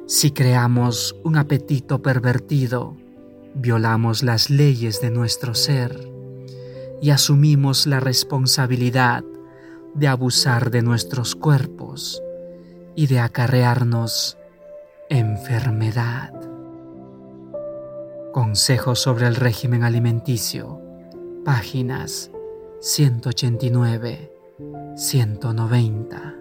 Si 0.07 0.31
creamos 0.31 1.17
un 1.25 1.37
apetito 1.37 2.01
pervertido 2.01 2.95
violamos 3.53 4.23
las 4.23 4.51
leyes 4.51 5.01
de 5.01 5.11
nuestro 5.11 5.57
ser 5.57 6.09
y 7.03 7.11
asumimos 7.11 7.89
la 7.89 7.99
responsabilidad 7.99 9.25
de 9.95 10.07
abusar 10.07 10.71
de 10.71 10.83
nuestros 10.83 11.35
cuerpos 11.35 12.23
y 12.95 13.09
de 13.09 13.19
acarrearnos 13.19 14.39
enfermedad. 15.11 16.33
Consejos 18.33 19.01
sobre 19.01 19.27
el 19.27 19.35
régimen 19.35 19.83
alimenticio, 19.83 20.81
páginas 21.45 22.31
189-190. 24.97 26.35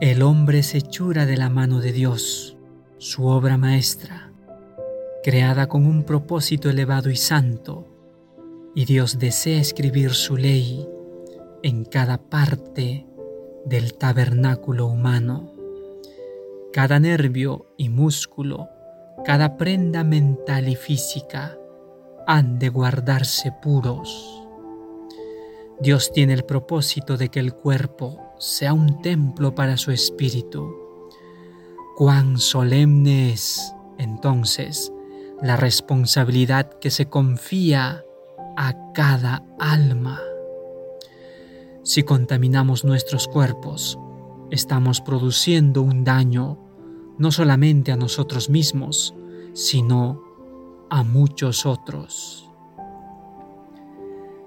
El 0.00 0.22
hombre 0.22 0.62
se 0.62 0.78
hechura 0.78 1.24
de 1.24 1.38
la 1.38 1.48
mano 1.48 1.80
de 1.80 1.92
Dios, 1.92 2.58
su 2.98 3.24
obra 3.24 3.56
maestra, 3.56 4.32
creada 5.22 5.66
con 5.68 5.86
un 5.86 6.04
propósito 6.04 6.68
elevado 6.68 7.08
y 7.08 7.16
santo, 7.16 7.86
y 8.74 8.84
Dios 8.84 9.18
desea 9.18 9.60
escribir 9.60 10.12
su 10.12 10.36
ley 10.36 10.86
en 11.62 11.86
cada 11.86 12.18
parte 12.18 13.06
del 13.64 13.94
tabernáculo 13.94 14.88
humano. 14.88 15.49
Cada 16.72 17.00
nervio 17.00 17.66
y 17.76 17.88
músculo, 17.88 18.68
cada 19.24 19.56
prenda 19.56 20.04
mental 20.04 20.68
y 20.68 20.76
física 20.76 21.58
han 22.28 22.60
de 22.60 22.68
guardarse 22.68 23.52
puros. 23.60 24.46
Dios 25.80 26.12
tiene 26.12 26.32
el 26.32 26.44
propósito 26.44 27.16
de 27.16 27.28
que 27.28 27.40
el 27.40 27.54
cuerpo 27.54 28.20
sea 28.38 28.72
un 28.72 29.02
templo 29.02 29.52
para 29.52 29.76
su 29.76 29.90
espíritu. 29.90 30.72
Cuán 31.96 32.38
solemne 32.38 33.32
es, 33.32 33.74
entonces, 33.98 34.92
la 35.42 35.56
responsabilidad 35.56 36.78
que 36.78 36.90
se 36.90 37.06
confía 37.06 38.04
a 38.56 38.92
cada 38.92 39.42
alma. 39.58 40.20
Si 41.82 42.04
contaminamos 42.04 42.84
nuestros 42.84 43.26
cuerpos, 43.26 43.98
estamos 44.50 45.00
produciendo 45.00 45.82
un 45.82 46.04
daño 46.04 46.58
no 47.18 47.30
solamente 47.30 47.92
a 47.92 47.96
nosotros 47.96 48.48
mismos, 48.48 49.14
sino 49.52 50.22
a 50.88 51.02
muchos 51.02 51.66
otros. 51.66 52.50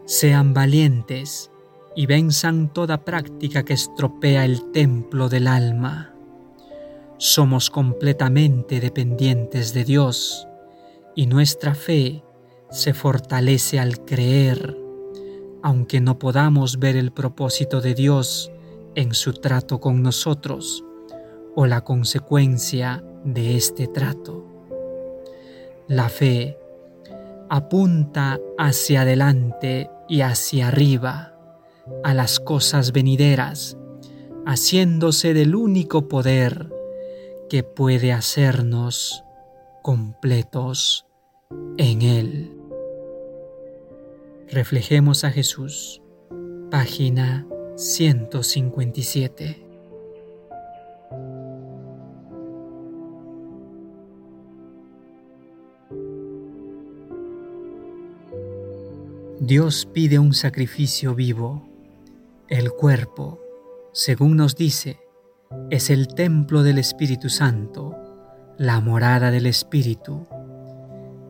Sean 0.05 0.53
valientes 0.53 1.51
y 1.95 2.07
venzan 2.07 2.73
toda 2.73 3.05
práctica 3.05 3.63
que 3.63 3.73
estropea 3.73 4.43
el 4.45 4.71
templo 4.71 5.29
del 5.29 5.47
alma. 5.47 6.13
Somos 7.17 7.69
completamente 7.69 8.79
dependientes 8.79 9.73
de 9.73 9.85
Dios 9.85 10.47
y 11.15 11.27
nuestra 11.27 11.75
fe 11.75 12.23
se 12.71 12.93
fortalece 12.93 13.79
al 13.79 14.03
creer, 14.03 14.77
aunque 15.61 16.01
no 16.01 16.17
podamos 16.17 16.79
ver 16.79 16.95
el 16.97 17.11
propósito 17.11 17.81
de 17.81 17.93
Dios 17.93 18.51
en 18.95 19.13
su 19.13 19.33
trato 19.33 19.79
con 19.79 20.01
nosotros 20.01 20.83
o 21.55 21.65
la 21.65 21.81
consecuencia 21.81 23.03
de 23.23 23.55
este 23.55 23.87
trato. 23.87 24.45
La 25.87 26.09
fe 26.09 26.57
apunta 27.49 28.39
hacia 28.57 29.01
adelante 29.01 29.89
y 30.07 30.21
hacia 30.21 30.69
arriba 30.69 31.37
a 32.03 32.13
las 32.13 32.39
cosas 32.39 32.91
venideras, 32.91 33.77
haciéndose 34.45 35.33
del 35.33 35.55
único 35.55 36.07
poder 36.07 36.71
que 37.49 37.63
puede 37.63 38.13
hacernos 38.13 39.23
completos 39.81 41.05
en 41.77 42.01
Él. 42.01 42.57
Reflejemos 44.49 45.23
a 45.23 45.31
Jesús, 45.31 46.01
página 46.71 47.45
157. 47.75 49.63
Dios 59.39 59.87
pide 59.91 60.19
un 60.19 60.33
sacrificio 60.33 61.15
vivo 61.15 61.67
el 62.47 62.71
cuerpo, 62.71 63.41
según 63.91 64.37
nos 64.37 64.55
dice, 64.55 64.99
es 65.71 65.89
el 65.89 66.07
templo 66.07 66.61
del 66.61 66.77
Espíritu 66.77 67.29
Santo, 67.29 67.95
la 68.59 68.79
morada 68.81 69.31
del 69.31 69.47
Espíritu, 69.47 70.27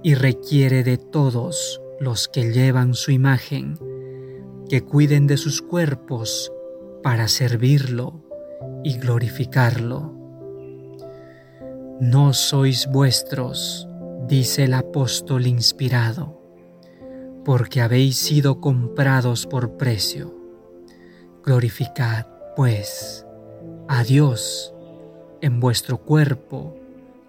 y 0.03 0.15
requiere 0.15 0.83
de 0.83 0.97
todos 0.97 1.81
los 2.01 2.27
que 2.27 2.51
llevan 2.51 2.93
su 2.93 3.11
imagen, 3.11 3.77
que 4.73 4.83
cuiden 4.83 5.27
de 5.27 5.37
sus 5.37 5.61
cuerpos 5.61 6.51
para 7.03 7.27
servirlo 7.27 8.23
y 8.83 8.97
glorificarlo. 8.97 10.17
No 12.01 12.33
sois 12.33 12.87
vuestros, 12.87 13.87
dice 14.27 14.63
el 14.63 14.73
apóstol 14.73 15.45
inspirado, 15.45 16.41
porque 17.45 17.81
habéis 17.81 18.17
sido 18.17 18.61
comprados 18.61 19.45
por 19.45 19.77
precio. 19.77 20.33
Glorificad, 21.45 22.25
pues, 22.55 23.27
a 23.87 24.03
Dios 24.03 24.73
en 25.41 25.59
vuestro 25.59 25.99
cuerpo 25.99 26.75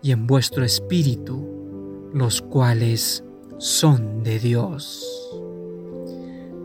y 0.00 0.12
en 0.12 0.26
vuestro 0.26 0.64
espíritu, 0.64 2.08
los 2.14 2.40
cuales 2.40 3.22
son 3.58 4.22
de 4.22 4.38
Dios. 4.38 5.43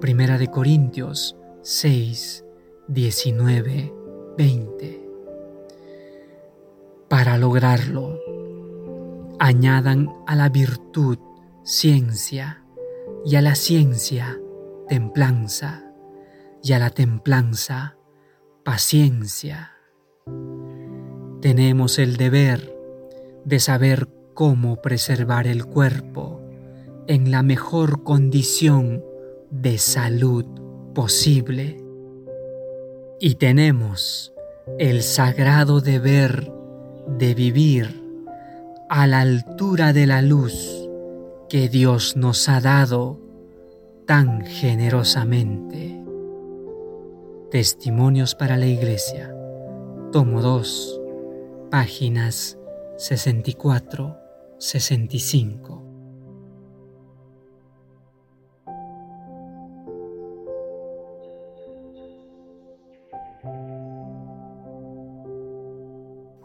Primera 0.01 0.37
de 0.37 0.47
Corintios 0.47 1.35
6, 1.61 2.45
19, 2.87 3.93
20. 4.37 5.09
Para 7.09 7.37
lograrlo, 7.37 8.17
añadan 9.39 10.09
a 10.25 10.37
la 10.37 10.47
virtud 10.47 11.17
ciencia 11.63 12.63
y 13.25 13.35
a 13.35 13.41
la 13.41 13.55
ciencia 13.55 14.39
templanza 14.87 15.83
y 16.63 16.71
a 16.71 16.79
la 16.79 16.91
templanza, 16.91 17.97
paciencia. 18.63 19.73
Tenemos 21.41 21.99
el 21.99 22.15
deber 22.15 22.73
de 23.43 23.59
saber 23.59 24.07
cómo 24.33 24.81
preservar 24.81 25.45
el 25.45 25.65
cuerpo 25.65 26.39
en 27.07 27.31
la 27.31 27.43
mejor 27.43 28.05
condición 28.05 29.03
de 29.51 29.77
salud 29.77 30.45
posible. 30.93 31.81
Y 33.19 33.35
tenemos 33.35 34.33
el 34.77 35.03
sagrado 35.03 35.81
deber 35.81 36.49
de 37.17 37.33
vivir 37.33 38.01
a 38.89 39.07
la 39.07 39.21
altura 39.21 39.93
de 39.93 40.05
la 40.07 40.21
luz 40.21 40.87
que 41.49 41.69
Dios 41.69 42.15
nos 42.15 42.47
ha 42.49 42.61
dado 42.61 43.19
tan 44.05 44.45
generosamente. 44.45 45.99
Testimonios 47.51 48.35
para 48.35 48.55
la 48.57 48.67
Iglesia, 48.67 49.35
tomo 50.11 50.41
2, 50.41 51.01
páginas 51.71 52.59
64-65. 52.97 55.88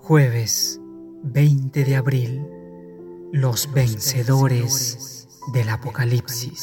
Jueves 0.06 0.82
20 1.22 1.82
de 1.82 1.96
abril, 1.96 2.46
los 3.32 3.72
vencedores 3.72 5.26
del 5.54 5.70
Apocalipsis. 5.70 6.62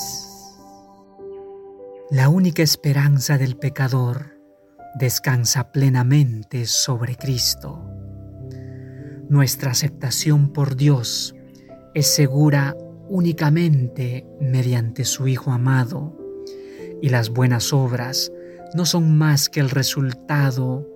La 2.12 2.30
única 2.30 2.62
esperanza 2.62 3.40
del 3.40 3.58
pecador 3.58 4.40
descansa 4.94 5.72
plenamente 5.72 6.68
sobre 6.68 7.16
Cristo. 7.16 7.84
Nuestra 9.28 9.72
aceptación 9.72 10.54
por 10.54 10.76
Dios 10.76 11.34
es 11.96 12.14
segura 12.14 12.78
únicamente 13.10 14.28
mediante 14.40 15.04
su 15.04 15.28
Hijo 15.28 15.52
amado 15.52 16.16
y 17.02 17.10
las 17.10 17.32
buenas 17.32 17.74
obras 17.74 18.32
no 18.76 18.86
son 18.86 19.18
más 19.18 19.50
que 19.50 19.62
el 19.62 19.72
resultado 19.72 20.88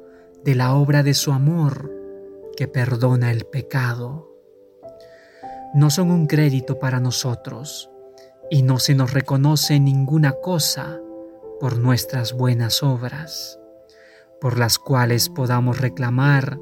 de 0.44 0.54
la 0.54 0.76
obra 0.76 1.02
de 1.02 1.16
su 1.16 1.32
amor 1.32 1.95
que 2.56 2.68
perdona 2.68 3.32
el 3.32 3.46
pecado. 3.46 4.32
No 5.74 5.90
son 5.90 6.12
un 6.12 6.28
crédito 6.28 6.80
para 6.80 7.00
nosotros 7.00 7.90
y 8.50 8.64
no 8.64 8.80
se 8.80 8.96
nos 8.96 9.14
reconoce 9.14 9.80
ninguna 9.80 10.34
cosa 10.34 11.00
por 11.60 11.78
nuestras 11.78 12.34
buenas 12.34 12.84
obras, 12.84 13.60
por 14.40 14.58
las 14.58 14.80
cuales 14.80 15.30
podamos 15.30 15.80
reclamar 15.80 16.60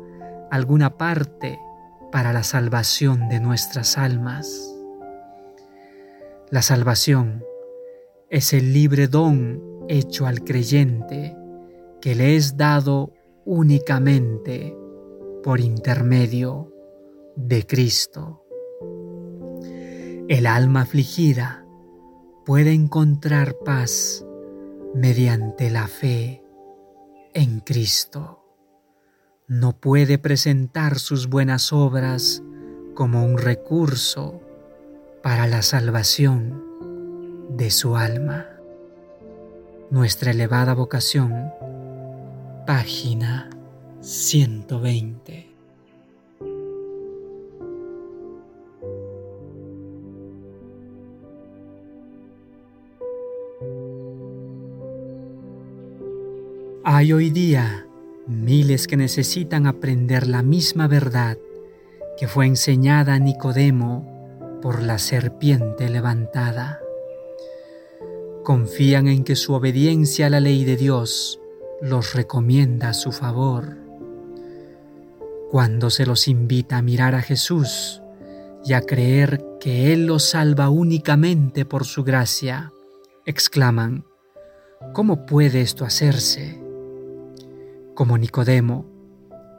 alguna 0.52 0.98
parte 0.98 1.60
para 2.12 2.34
la 2.34 2.44
salvación 2.44 3.28
de 3.30 3.40
nuestras 3.40 3.98
almas. 3.98 4.74
La 6.50 6.62
salvación 6.62 7.44
es 8.30 8.54
el 8.54 8.74
libre 8.74 9.08
don 9.08 9.62
hecho 9.90 10.28
al 10.28 10.44
creyente 10.44 11.36
que 12.02 12.16
le 12.16 12.36
es 12.36 12.58
dado 12.58 13.14
únicamente 13.46 14.76
por 15.44 15.60
intermedio 15.60 16.72
de 17.36 17.68
Cristo. 17.68 18.44
El 20.28 20.48
alma 20.48 20.82
afligida 20.82 21.66
puede 22.46 22.74
encontrar 22.74 23.56
paz 23.64 24.26
mediante 24.96 25.70
la 25.70 25.88
fe 25.88 26.42
en 27.34 27.60
Cristo 27.60 28.44
no 29.48 29.74
puede 29.74 30.18
presentar 30.18 31.00
sus 31.00 31.28
buenas 31.28 31.74
obras 31.74 32.42
como 32.96 33.26
un 33.26 33.38
recurso 33.38 34.42
para 35.22 35.48
la 35.48 35.62
salvación 35.62 36.64
de 37.50 37.70
su 37.70 37.98
alma. 37.98 38.48
Nuestra 39.92 40.32
elevada 40.32 40.74
vocación, 40.74 41.52
página 42.66 43.50
120. 44.04 45.50
Hay 56.84 57.14
hoy 57.14 57.30
día 57.30 57.88
miles 58.28 58.88
que 58.88 58.98
necesitan 58.98 59.68
aprender 59.68 60.28
la 60.28 60.44
misma 60.44 60.90
verdad 60.90 61.38
que 62.18 62.28
fue 62.28 62.46
enseñada 62.46 63.14
a 63.14 63.20
Nicodemo 63.20 64.60
por 64.62 64.84
la 64.84 65.00
serpiente 65.00 65.90
levantada. 65.90 66.82
Confían 68.44 69.08
en 69.08 69.24
que 69.24 69.38
su 69.38 69.54
obediencia 69.54 70.28
a 70.28 70.30
la 70.30 70.42
ley 70.42 70.66
de 70.66 70.76
Dios 70.76 71.40
los 71.82 72.14
recomienda 72.14 72.90
a 72.90 72.94
su 72.94 73.14
favor. 73.14 73.83
Cuando 75.54 75.92
se 75.92 76.08
los 76.08 76.28
invita 76.28 76.78
a 76.78 76.82
mirar 76.82 77.14
a 77.14 77.22
Jesús 77.22 78.02
y 78.66 78.74
a 78.74 78.82
creer 78.82 79.40
que 79.60 79.94
Él 79.94 80.08
los 80.08 80.24
salva 80.24 80.72
únicamente 80.72 81.64
por 81.64 81.86
su 81.86 82.04
gracia, 82.04 82.72
exclaman, 83.28 84.04
¿cómo 84.94 85.28
puede 85.28 85.62
esto 85.62 85.86
hacerse? 85.86 86.60
Como 87.94 88.18
Nicodemo, 88.18 88.88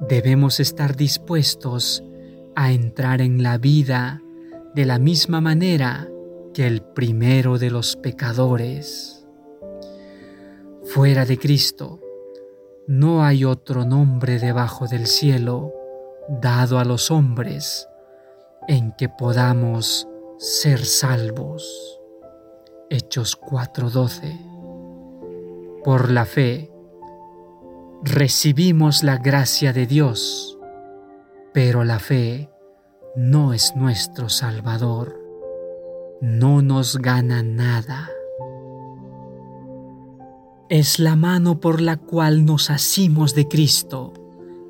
debemos 0.00 0.58
estar 0.58 0.96
dispuestos 0.96 2.02
a 2.56 2.72
entrar 2.72 3.20
en 3.20 3.44
la 3.44 3.56
vida 3.56 4.20
de 4.74 4.86
la 4.86 4.98
misma 4.98 5.40
manera 5.40 6.08
que 6.54 6.66
el 6.66 6.82
primero 6.82 7.56
de 7.56 7.70
los 7.70 7.94
pecadores. 7.94 9.28
Fuera 10.86 11.24
de 11.24 11.38
Cristo, 11.38 12.00
no 12.88 13.24
hay 13.24 13.44
otro 13.44 13.84
nombre 13.84 14.40
debajo 14.40 14.88
del 14.88 15.06
cielo 15.06 15.72
dado 16.28 16.78
a 16.78 16.84
los 16.84 17.10
hombres 17.10 17.88
en 18.68 18.92
que 18.92 19.08
podamos 19.08 20.08
ser 20.38 20.84
salvos. 20.84 22.00
Hechos 22.90 23.36
4:12. 23.36 24.38
Por 25.84 26.10
la 26.10 26.24
fe, 26.24 26.70
recibimos 28.02 29.02
la 29.02 29.18
gracia 29.18 29.72
de 29.72 29.86
Dios, 29.86 30.58
pero 31.52 31.84
la 31.84 31.98
fe 31.98 32.50
no 33.16 33.52
es 33.52 33.76
nuestro 33.76 34.28
Salvador, 34.28 35.20
no 36.20 36.62
nos 36.62 36.96
gana 36.98 37.42
nada. 37.42 38.08
Es 40.70 40.98
la 40.98 41.16
mano 41.16 41.60
por 41.60 41.82
la 41.82 41.98
cual 41.98 42.46
nos 42.46 42.70
asimos 42.70 43.34
de 43.34 43.46
Cristo 43.46 44.23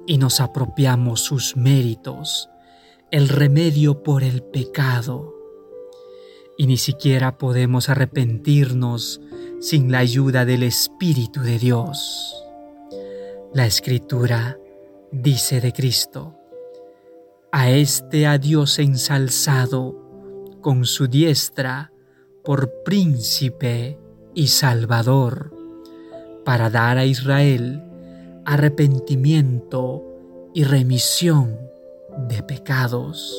y 0.07 0.19
nos 0.19 0.41
apropiamos 0.41 1.21
sus 1.21 1.57
méritos, 1.57 2.51
el 3.11 3.29
remedio 3.29 4.03
por 4.03 4.23
el 4.23 4.43
pecado. 4.43 5.35
Y 6.57 6.67
ni 6.67 6.77
siquiera 6.77 7.39
podemos 7.39 7.89
arrepentirnos 7.89 9.21
sin 9.61 9.91
la 9.91 9.99
ayuda 9.99 10.45
del 10.45 10.63
Espíritu 10.63 11.41
de 11.41 11.59
Dios. 11.59 12.35
La 13.53 13.67
escritura 13.67 14.59
dice 15.11 15.61
de 15.61 15.73
Cristo, 15.73 16.37
a 17.53 17.71
este 17.71 18.27
a 18.27 18.39
Dios 18.39 18.79
ensalzado 18.79 20.59
con 20.61 20.85
su 20.85 21.07
diestra 21.07 21.93
por 22.43 22.83
príncipe 22.85 23.99
y 24.35 24.49
salvador, 24.49 25.55
para 26.45 26.69
dar 26.69 26.99
a 26.99 27.07
Israel 27.07 27.84
arrepentimiento 28.45 30.05
y 30.55 30.65
remisión 30.65 31.59
de 32.29 32.43
pecados. 32.43 33.35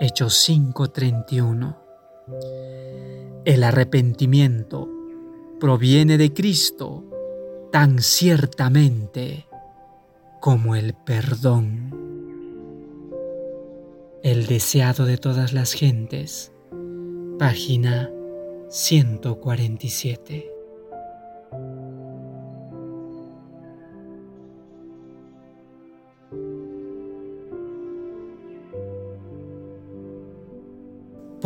Hechos 0.00 0.34
5:31 0.48 1.76
El 3.44 3.62
arrepentimiento 3.62 4.88
proviene 5.60 6.18
de 6.18 6.32
Cristo 6.32 7.04
tan 7.70 8.00
ciertamente 8.00 9.46
como 10.40 10.74
el 10.76 10.94
perdón. 10.94 12.04
El 14.22 14.46
deseado 14.46 15.04
de 15.04 15.18
todas 15.18 15.52
las 15.52 15.72
gentes, 15.72 16.52
página 17.38 18.10
147. 18.68 20.53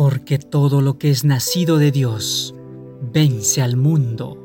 Porque 0.09 0.39
todo 0.39 0.81
lo 0.81 0.97
que 0.97 1.11
es 1.11 1.23
nacido 1.23 1.77
de 1.77 1.91
Dios 1.91 2.55
vence 3.13 3.61
al 3.61 3.77
mundo 3.77 4.39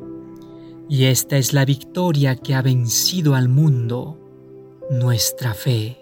y 0.91 1.05
esta 1.05 1.39
es 1.39 1.55
la 1.55 1.65
victoria 1.65 2.37
que 2.37 2.55
ha 2.55 2.61
vencido 2.61 3.35
al 3.35 3.49
mundo, 3.49 4.19
nuestra 4.91 5.55
fe. 5.55 5.97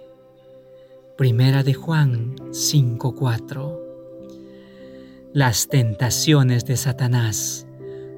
Primera 1.16 1.62
de 1.62 1.74
Juan 1.74 2.34
5:4. 2.50 3.78
Las 5.32 5.68
tentaciones 5.68 6.64
de 6.64 6.76
Satanás 6.76 7.68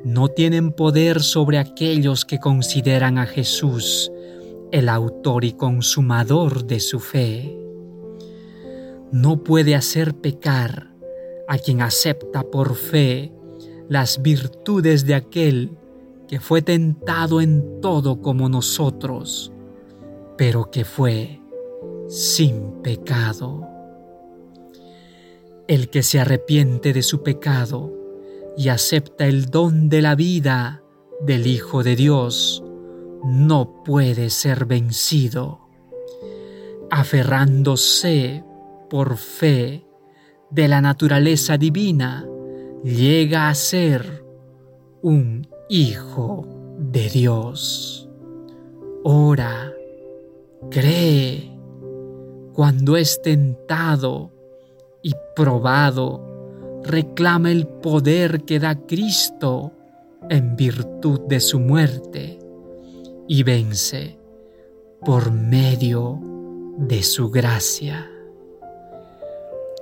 no 0.03 0.29
tienen 0.29 0.73
poder 0.73 1.23
sobre 1.23 1.59
aquellos 1.59 2.25
que 2.25 2.39
consideran 2.39 3.19
a 3.19 3.27
Jesús 3.27 4.11
el 4.73 4.89
autor 4.89 5.45
y 5.45 5.53
consumador 5.53 6.65
de 6.65 6.81
su 6.81 7.01
fe. 7.01 7.55
No 9.13 9.45
puede 9.45 9.75
hacer 9.75 10.15
pecar 10.15 10.94
a 11.49 11.59
quien 11.59 11.83
acepta 11.83 12.43
por 12.43 12.75
fe 12.75 13.33
las 13.89 14.23
virtudes 14.23 15.07
de 15.07 15.15
aquel 15.15 15.77
que 16.29 16.41
fue 16.41 16.63
tentado 16.63 17.41
en 17.41 17.81
todo 17.81 18.21
como 18.21 18.49
nosotros, 18.49 19.53
pero 20.37 20.71
que 20.71 20.85
fue 20.85 21.41
sin 22.09 22.83
pecado. 22.83 23.69
El 25.69 25.91
que 25.91 26.03
se 26.03 26.21
arrepiente 26.21 26.93
de 26.93 27.03
su 27.03 27.23
pecado 27.23 27.93
y 28.57 28.69
acepta 28.69 29.27
el 29.27 29.47
don 29.47 29.89
de 29.89 30.03
la 30.03 30.15
vida 30.15 30.83
del 31.21 31.47
Hijo 31.47 31.83
de 31.83 31.97
Dios, 31.97 32.63
no 33.25 33.83
puede 33.85 34.31
ser 34.31 34.67
vencido. 34.67 35.61
Aferrándose 36.91 38.45
por 38.91 39.17
fe 39.17 39.84
de 40.55 40.69
la 40.69 40.81
naturaleza 40.81 41.59
divina, 41.59 42.27
llega 42.85 43.49
a 43.49 43.55
ser 43.55 44.25
un 45.03 45.49
Hijo 45.69 46.47
de 46.79 47.09
Dios. 47.09 48.09
Ora, 49.03 49.73
cree, 50.71 51.51
cuando 52.53 52.97
es 52.99 53.21
tentado 53.23 54.31
y 55.03 55.13
probado, 55.35 56.81
reclama 56.85 57.51
el 57.51 57.67
poder 57.67 58.45
que 58.45 58.61
da 58.61 58.75
Cristo 58.87 59.73
en 60.29 60.55
virtud 60.55 61.21
de 61.23 61.41
su 61.41 61.59
muerte 61.59 62.39
y 63.27 63.43
vence 63.43 64.19
por 65.01 65.33
medio 65.33 66.21
de 66.77 67.03
su 67.03 67.31
gracia. 67.31 68.14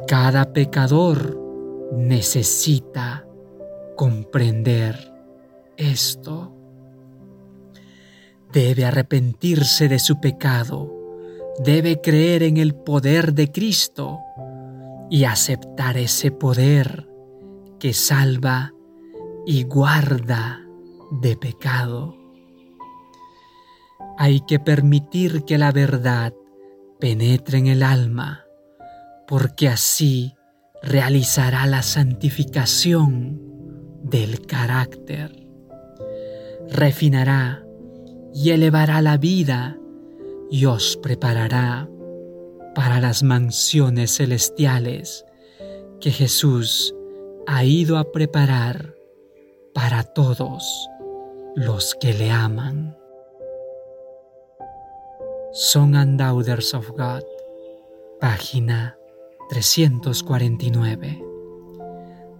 Cada 0.06 0.52
pecador 0.52 1.38
necesita 1.92 3.26
comprender 3.96 5.12
esto. 5.76 6.54
Debe 8.52 8.84
arrepentirse 8.84 9.88
de 9.88 9.98
su 9.98 10.20
pecado, 10.20 10.92
debe 11.58 12.00
creer 12.00 12.42
en 12.42 12.56
el 12.56 12.74
poder 12.74 13.32
de 13.32 13.50
Cristo 13.50 14.18
y 15.10 15.24
aceptar 15.24 15.96
ese 15.96 16.30
poder 16.30 17.08
que 17.78 17.92
salva 17.92 18.72
y 19.46 19.64
guarda 19.64 20.60
de 21.10 21.36
pecado. 21.36 22.16
Hay 24.18 24.40
que 24.42 24.58
permitir 24.58 25.44
que 25.44 25.58
la 25.58 25.72
verdad 25.72 26.32
penetre 27.00 27.58
en 27.58 27.66
el 27.66 27.82
alma, 27.82 28.41
porque 29.26 29.68
así 29.68 30.34
realizará 30.82 31.66
la 31.66 31.82
santificación 31.82 33.40
del 34.02 34.46
carácter, 34.46 35.46
refinará 36.68 37.64
y 38.34 38.50
elevará 38.50 39.00
la 39.00 39.16
vida 39.16 39.78
y 40.50 40.66
os 40.66 40.96
preparará 40.96 41.88
para 42.74 43.00
las 43.00 43.22
mansiones 43.22 44.16
celestiales 44.16 45.24
que 46.00 46.10
Jesús 46.10 46.94
ha 47.46 47.64
ido 47.64 47.98
a 47.98 48.10
preparar 48.10 48.94
para 49.74 50.02
todos 50.02 50.88
los 51.54 51.94
que 52.00 52.14
le 52.14 52.30
aman. 52.30 52.96
Song 55.52 55.94
and 55.94 56.20
of 56.20 56.90
God, 56.90 57.22
página 58.20 58.96
349, 59.52 61.22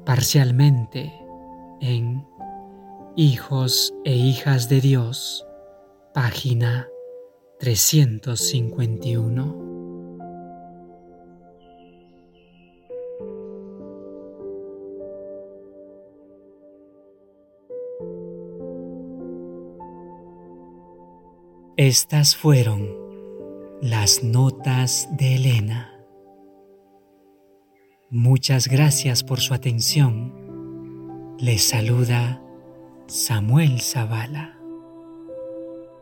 parcialmente 0.07 1.13
en 1.83 2.27
Hijos 3.17 3.93
e 4.07 4.17
Hijas 4.17 4.71
de 4.71 4.81
Dios, 4.81 5.47
página 6.15 6.89
351. 7.59 9.61
Estas 21.77 22.37
fueron 22.37 22.89
las 23.83 24.25
notas 24.25 25.09
de 25.19 25.35
Elena. 25.35 25.92
Muchas 28.15 28.69
gracias 28.69 29.25
por 29.25 29.41
su 29.41 29.55
atención. 29.55 30.35
Les 31.39 31.63
saluda 31.63 32.43
Samuel 33.07 33.81
Zavala. 33.81 34.59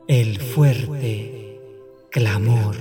El 0.09 0.41
fuerte 0.41 1.61
clamor. 2.11 2.75